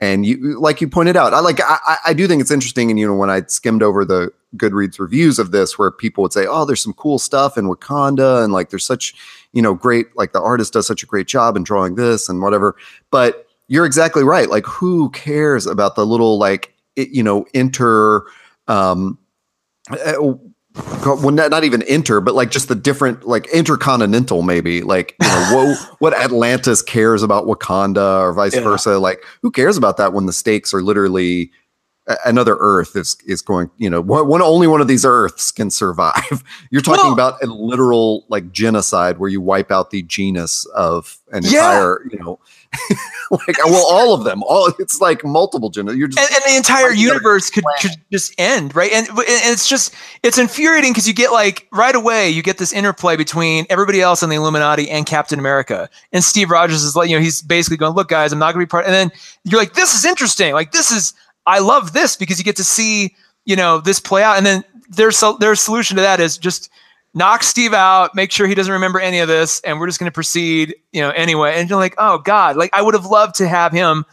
[0.00, 2.90] And you, like you pointed out, I like I, I do think it's interesting.
[2.90, 6.32] And you know, when I skimmed over the Goodreads reviews of this, where people would
[6.32, 9.14] say, "Oh, there's some cool stuff in Wakanda," and like there's such
[9.52, 12.42] you know great like the artist does such a great job in drawing this and
[12.42, 12.74] whatever.
[13.12, 14.50] But you're exactly right.
[14.50, 18.26] Like, who cares about the little like it, you know inter
[18.66, 19.18] um,
[19.90, 20.14] uh,
[21.04, 25.28] well not, not even inter but like just the different like intercontinental maybe like you
[25.28, 28.62] know what, what atlantis cares about wakanda or vice yeah.
[28.62, 31.50] versa like who cares about that when the stakes are literally
[32.24, 33.70] another Earth is is going.
[33.78, 36.44] You know, one, one only one of these Earths can survive.
[36.70, 41.18] You're talking well, about a literal like genocide where you wipe out the genus of
[41.32, 41.50] an yeah.
[41.50, 42.06] entire.
[42.10, 42.38] You know
[43.30, 46.56] like well all of them all it's like multiple generations you're just and, and the
[46.56, 51.12] entire universe could, could just end right and, and it's just it's infuriating because you
[51.12, 55.04] get like right away you get this interplay between everybody else in the illuminati and
[55.04, 58.38] captain america and steve rogers is like you know he's basically going look guys i'm
[58.38, 59.12] not going to be part and then
[59.44, 61.12] you're like this is interesting like this is
[61.46, 63.14] i love this because you get to see
[63.44, 66.70] you know this play out and then their, their solution to that is just
[67.14, 70.10] knock Steve out, make sure he doesn't remember any of this, and we're just going
[70.10, 71.54] to proceed, you know, anyway.
[71.56, 74.04] And you're like, oh God, like I would have loved to have him,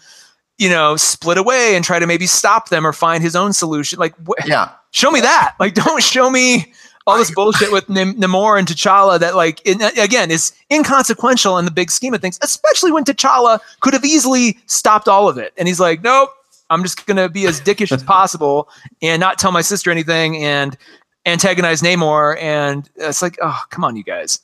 [0.58, 4.00] you know, split away and try to maybe stop them or find his own solution.
[4.00, 5.56] Like, wh- yeah, show me that.
[5.60, 6.74] Like, don't show me
[7.08, 11.66] all this bullshit with N- Namor and T'Challa that, like, in, again, is inconsequential in
[11.66, 15.54] the big scheme of things, especially when T'Challa could have easily stopped all of it.
[15.58, 16.30] And he's like, nope.
[16.70, 18.70] I'm just gonna be as dickish as possible
[19.02, 20.78] and not tell my sister anything and
[21.26, 24.40] antagonize Namor, and it's like, oh, come on, you guys.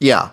[0.00, 0.30] Yeah,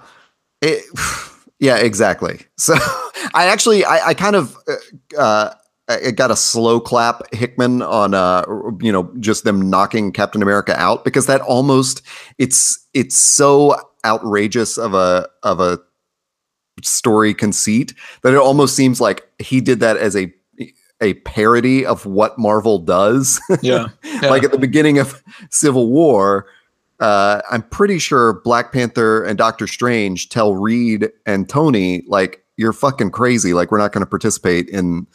[0.62, 0.84] it,
[1.60, 2.42] yeah, exactly.
[2.58, 2.74] So
[3.34, 4.58] I actually, I, I kind of.
[4.68, 4.76] Uh,
[5.18, 5.54] uh
[5.88, 8.44] it got a slow clap Hickman on uh
[8.82, 12.02] you know just them knocking Captain America out because that almost
[12.40, 15.80] it's it's so outrageous of a of a
[16.82, 17.94] story conceit
[18.24, 20.34] that it almost seems like he did that as a
[21.02, 23.42] a parody of what Marvel does.
[23.62, 23.88] Yeah.
[24.04, 24.30] yeah.
[24.30, 26.48] like at the beginning of Civil War,
[27.00, 32.74] uh, I'm pretty sure Black Panther and Doctor Strange tell Reed and Tony, like, you're
[32.74, 33.54] fucking crazy.
[33.54, 35.06] Like, we're not going to participate in,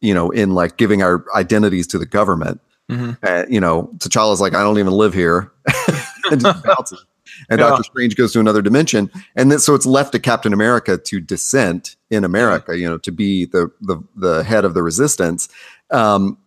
[0.00, 2.60] you know, in like giving our identities to the government.
[2.90, 3.12] Mm-hmm.
[3.22, 5.50] Uh, you know, T'Challa's like, I don't even live here.
[6.30, 7.04] and just bounces
[7.50, 7.68] and yeah.
[7.68, 11.20] Doctor Strange goes to another dimension, and then so it's left to Captain America to
[11.20, 15.48] dissent in America, you know, to be the the the head of the resistance.
[15.90, 16.38] Um,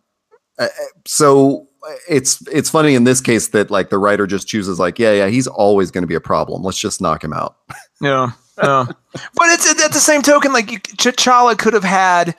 [0.57, 0.67] uh,
[1.05, 1.67] so
[2.09, 5.27] it's it's funny in this case that like the writer just chooses like, yeah, yeah,
[5.27, 6.63] he's always going to be a problem.
[6.63, 7.57] Let's just knock him out.
[8.01, 8.85] yeah, yeah.
[9.13, 12.35] but it's at the same token, like T'Challa could have had,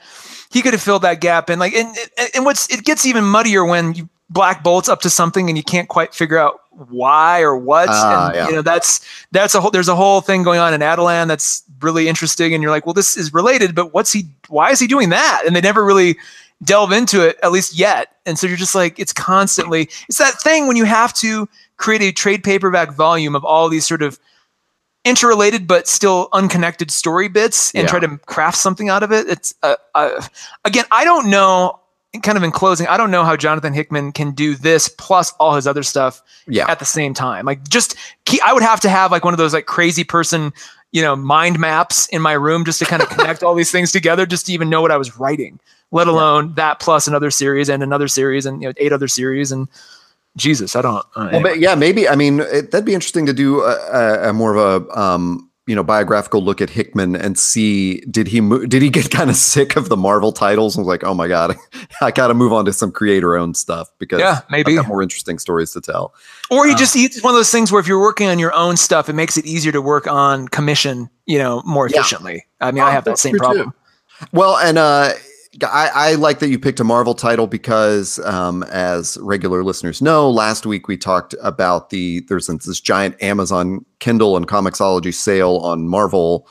[0.51, 1.95] he could have filled that gap, and like, and
[2.35, 5.63] and what's it gets even muddier when you Black Bolt's up to something and you
[5.63, 6.59] can't quite figure out
[6.89, 7.89] why or what.
[7.89, 8.47] Uh, and, yeah.
[8.47, 9.01] You know, that's
[9.31, 9.71] that's a whole.
[9.71, 12.93] There's a whole thing going on in Attilan that's really interesting, and you're like, well,
[12.93, 14.25] this is related, but what's he?
[14.47, 15.43] Why is he doing that?
[15.45, 16.17] And they never really
[16.63, 18.15] delve into it, at least yet.
[18.25, 19.89] And so you're just like, it's constantly.
[20.07, 21.47] It's that thing when you have to
[21.77, 24.19] create a trade paperback volume of all these sort of
[25.05, 27.89] interrelated but still unconnected story bits and yeah.
[27.89, 29.27] try to craft something out of it.
[29.27, 30.21] It's uh, uh,
[30.65, 31.79] again, I don't know
[32.21, 35.55] kind of in closing, I don't know how Jonathan Hickman can do this plus all
[35.55, 36.69] his other stuff yeah.
[36.69, 37.45] at the same time.
[37.45, 37.95] Like just
[38.43, 40.53] I would have to have like one of those like crazy person,
[40.91, 43.91] you know, mind maps in my room just to kind of connect all these things
[43.91, 45.59] together just to even know what I was writing,
[45.91, 46.53] let alone yeah.
[46.55, 49.67] that plus another series and another series and you know eight other series and
[50.37, 51.03] Jesus, I don't.
[51.15, 51.43] Uh, anyway.
[51.43, 52.07] Well, yeah, maybe.
[52.07, 55.46] I mean, it, that'd be interesting to do a, a, a more of a um,
[55.67, 59.29] you know biographical look at Hickman and see did he mo- did he get kind
[59.29, 60.75] of sick of the Marvel titles?
[60.75, 61.55] And was like oh my god
[62.01, 64.81] I got to move on to some creator owned stuff because yeah maybe.
[64.87, 66.13] More interesting stories to tell.
[66.49, 68.53] Or he um, just it's one of those things where if you're working on your
[68.55, 72.45] own stuff it makes it easier to work on commission you know more efficiently.
[72.61, 72.67] Yeah.
[72.67, 74.27] I mean oh, I have that same problem too.
[74.31, 75.11] well and uh
[75.63, 80.29] I, I, like that you picked a Marvel title because, um, as regular listeners know,
[80.29, 85.87] last week we talked about the there's this giant Amazon Kindle and Comixology sale on
[85.87, 86.47] Marvel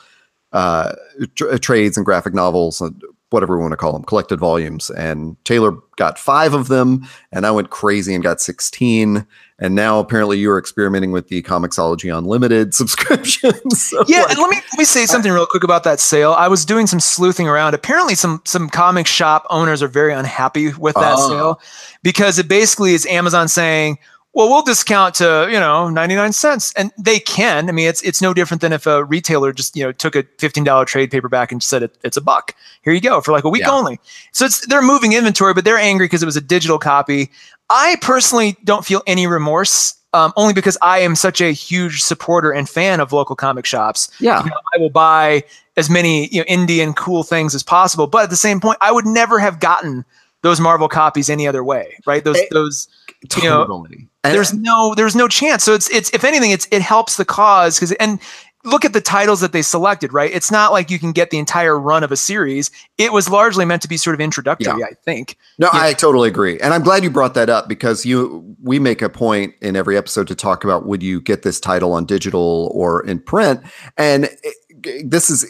[0.51, 0.93] uh,
[1.35, 2.81] tr- trades and graphic novels,
[3.29, 4.89] whatever we want to call them, collected volumes.
[4.91, 9.25] And Taylor got five of them, and I went crazy and got sixteen.
[9.59, 13.53] And now apparently you're experimenting with the Comixology Unlimited subscription.
[13.71, 16.33] so yeah, like, and let me let me say something real quick about that sale.
[16.33, 17.73] I was doing some sleuthing around.
[17.73, 21.61] Apparently, some some comic shop owners are very unhappy with that uh, sale
[22.03, 23.97] because it basically is Amazon saying,
[24.33, 26.71] well, we'll discount to, you know, 99 cents.
[26.73, 27.69] And they can.
[27.69, 30.23] I mean, it's it's no different than if a retailer just, you know, took a
[30.23, 32.55] $15 trade paperback and said it, it's a buck.
[32.83, 33.71] Here you go for like a week yeah.
[33.71, 33.99] only.
[34.33, 37.31] So it's they're moving inventory, but they're angry because it was a digital copy.
[37.69, 39.95] I personally don't feel any remorse.
[40.13, 44.09] Um, only because I am such a huge supporter and fan of local comic shops.
[44.21, 45.43] Yeah, you know, I will buy
[45.75, 48.07] as many you know indie and cool things as possible.
[48.07, 50.05] But at the same point, I would never have gotten
[50.43, 52.23] those Marvel copies any other way, right?
[52.23, 52.87] Those it, those
[53.21, 53.97] you totally.
[53.97, 55.63] know, and there's no there's no chance.
[55.63, 58.19] So it's it's if anything, it's it helps the cause because and
[58.67, 60.31] look at the titles that they selected, right?
[60.31, 62.69] It's not like you can get the entire run of a series.
[62.97, 64.85] It was largely meant to be sort of introductory, yeah.
[64.85, 65.37] I think.
[65.57, 66.59] No, I totally agree.
[66.59, 69.97] And I'm glad you brought that up because you we make a point in every
[69.97, 73.61] episode to talk about would you get this title on digital or in print?
[73.97, 75.45] And it, this is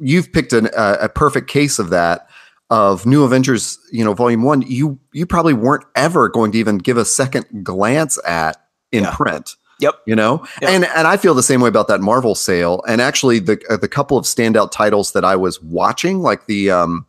[0.00, 2.28] you've picked an, uh, a perfect case of that
[2.72, 6.78] of New Avengers, you know, Volume One, you you probably weren't ever going to even
[6.78, 8.56] give a second glance at
[8.90, 9.14] in Yeah.
[9.14, 9.56] print.
[9.80, 9.94] Yep.
[10.06, 10.70] You know, Yep.
[10.70, 12.82] and and I feel the same way about that Marvel sale.
[12.88, 16.70] And actually, the uh, the couple of standout titles that I was watching, like the
[16.70, 17.04] um,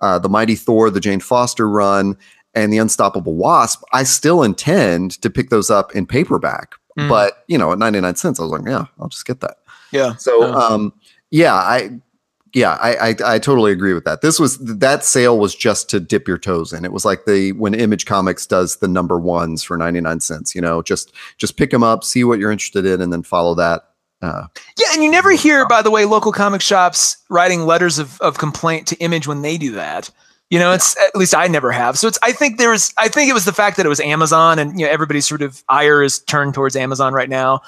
[0.00, 2.16] uh, the Mighty Thor, the Jane Foster run,
[2.54, 6.74] and the Unstoppable Wasp, I still intend to pick those up in paperback.
[6.98, 7.08] Mm.
[7.08, 9.56] But you know, at ninety nine cents, I was like, yeah, I'll just get that.
[9.90, 10.14] Yeah.
[10.16, 10.92] So, um,
[11.30, 11.90] yeah, I,
[12.54, 14.20] yeah, I, I, I totally agree with that.
[14.20, 16.84] This was that sale was just to dip your toes in.
[16.84, 20.54] It was like the when Image Comics does the number ones for ninety nine cents.
[20.54, 23.54] You know, just just pick them up, see what you're interested in, and then follow
[23.54, 23.88] that.
[24.20, 24.46] Uh,
[24.78, 28.38] Yeah, and you never hear, by the way, local comic shops writing letters of, of
[28.38, 30.10] complaint to Image when they do that.
[30.50, 31.98] You know, it's at least I never have.
[31.98, 34.00] So it's I think there was I think it was the fact that it was
[34.00, 37.62] Amazon and you know everybody's sort of ire is turned towards Amazon right now.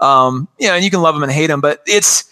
[0.00, 2.24] Um, you know, and you can love them and hate them, but it's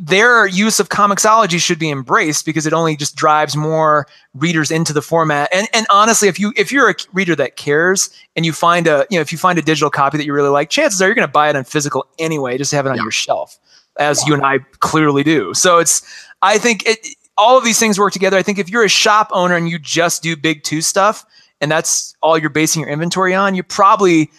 [0.00, 4.92] their use of Comixology should be embraced because it only just drives more readers into
[4.92, 5.50] the format.
[5.52, 9.06] And and honestly, if you if you're a reader that cares and you find a
[9.10, 11.14] you know if you find a digital copy that you really like, chances are you're
[11.14, 13.02] going to buy it on physical anyway, just to have it on Yeah.
[13.02, 13.58] your shelf,
[13.98, 15.52] as you and I clearly do.
[15.52, 16.02] So it's
[16.42, 17.06] I think it
[17.36, 18.38] all of these things work together.
[18.38, 21.26] I think if you're a shop owner and you just do big two stuff
[21.60, 24.30] and that's all you're basing your inventory on, you probably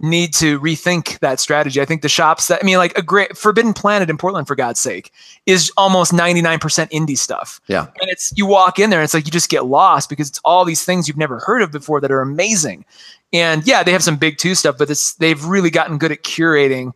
[0.00, 1.80] need to rethink that strategy.
[1.80, 4.56] I think the shops that I mean, like a great Forbidden Planet in Portland, for
[4.56, 5.12] God's sake,
[5.46, 6.58] is almost 99%
[6.90, 7.60] indie stuff.
[7.68, 10.28] yeah, And it's you walk in there and it's like you just get lost because
[10.28, 12.84] it's all these things you've never heard of before that are amazing.
[13.32, 16.22] And yeah, they have some big two stuff, but it's they've really gotten good at
[16.22, 16.92] curating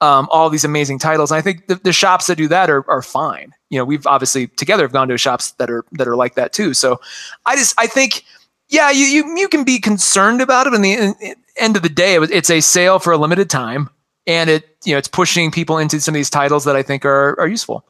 [0.00, 1.30] um, all these amazing titles.
[1.30, 3.52] And I think the, the shops that do that are, are fine.
[3.70, 6.52] You know, we've obviously together have gone to shops that are that are like that
[6.52, 6.74] too.
[6.74, 7.00] So
[7.44, 8.24] I just I think
[8.68, 10.74] yeah, you you, you can be concerned about it.
[10.74, 13.88] In the end of the day, it was- it's a sale for a limited time,
[14.26, 17.04] and it you know it's pushing people into some of these titles that I think
[17.04, 17.84] are are useful.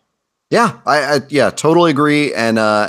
[0.51, 2.33] yeah, I, I yeah, totally agree.
[2.35, 2.89] And uh,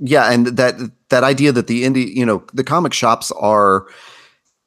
[0.00, 0.74] yeah, and that
[1.10, 3.86] that idea that the indie, you know, the comic shops are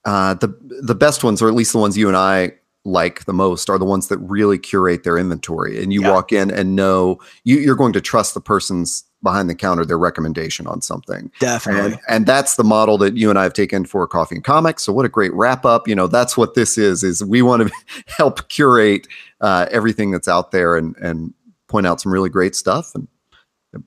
[0.05, 3.33] uh, the the best ones, or at least the ones you and I like the
[3.33, 5.81] most, are the ones that really curate their inventory.
[5.83, 6.11] And you Yeah.
[6.13, 9.97] walk in and know you, you're going to trust the person's behind the counter their
[9.97, 11.31] recommendation on something.
[11.39, 11.93] Definitely.
[11.93, 14.83] And, and that's the model that you and I have taken for Coffee and Comics.
[14.83, 15.87] So what a great wrap up.
[15.87, 19.07] You know, that's what this is, is we want to help curate
[19.41, 21.33] uh, everything that's out there and, and
[21.67, 23.07] point out some really great stuff and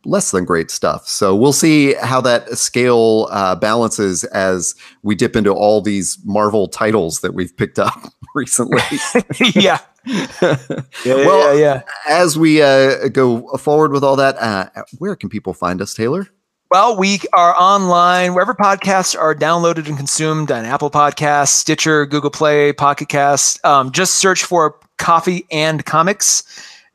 [0.04, 1.06] less than great stuff.
[1.06, 6.68] So we'll see how that scale uh, balances as we dip into all these Marvel
[6.68, 8.80] titles that we've picked up recently.
[9.54, 9.78] yeah.
[10.06, 10.56] Yeah,
[11.04, 11.82] Well, yeah, yeah.
[12.08, 14.66] as we uh, go forward with all that, uh,
[14.98, 16.28] where can people find us, Taylor?
[16.70, 22.30] Well, we are online wherever podcasts are downloaded and consumed on Apple Podcasts, Stitcher, Google
[22.30, 23.64] Play, Pocket Cast.
[23.64, 26.42] Um, just search for Coffee and Comics.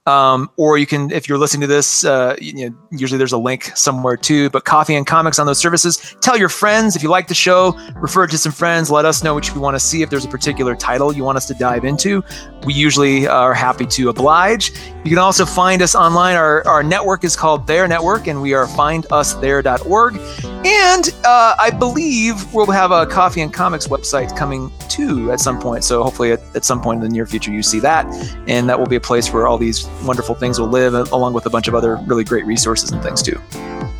[0.09, 3.37] Um, or you can, if you're listening to this, uh, you know, usually there's a
[3.37, 4.49] link somewhere too.
[4.49, 6.15] But Coffee and Comics on those services.
[6.21, 7.77] Tell your friends if you like the show.
[7.95, 8.89] Refer it to some friends.
[8.89, 10.01] Let us know what you want to see.
[10.01, 12.23] If there's a particular title you want us to dive into,
[12.65, 14.71] we usually are happy to oblige.
[15.03, 16.35] You can also find us online.
[16.35, 20.19] Our, our network is called Their Network, and we are findusthere.org.
[20.65, 25.59] And uh, I believe we'll have a Coffee and Comics website coming too at some
[25.59, 25.83] point.
[25.83, 28.05] So hopefully, at, at some point in the near future, you see that,
[28.47, 31.33] and that will be a place where all these wonderful things will live, uh, along
[31.33, 33.39] with a bunch of other really great resources and things too.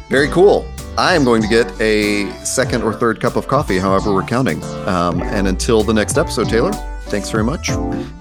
[0.10, 0.68] Very cool.
[0.98, 4.62] I am going to get a second or third cup of coffee, however we're counting.
[4.86, 6.74] Um, and until the next episode, Taylor,
[7.04, 7.70] thanks very much.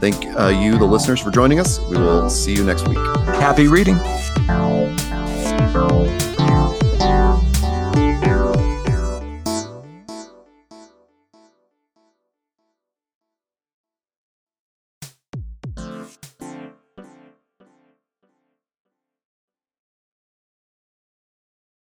[0.01, 1.81] Thank uh, you, the listeners, for joining us.
[1.89, 2.99] We will see you next week.
[2.99, 3.97] Happy reading.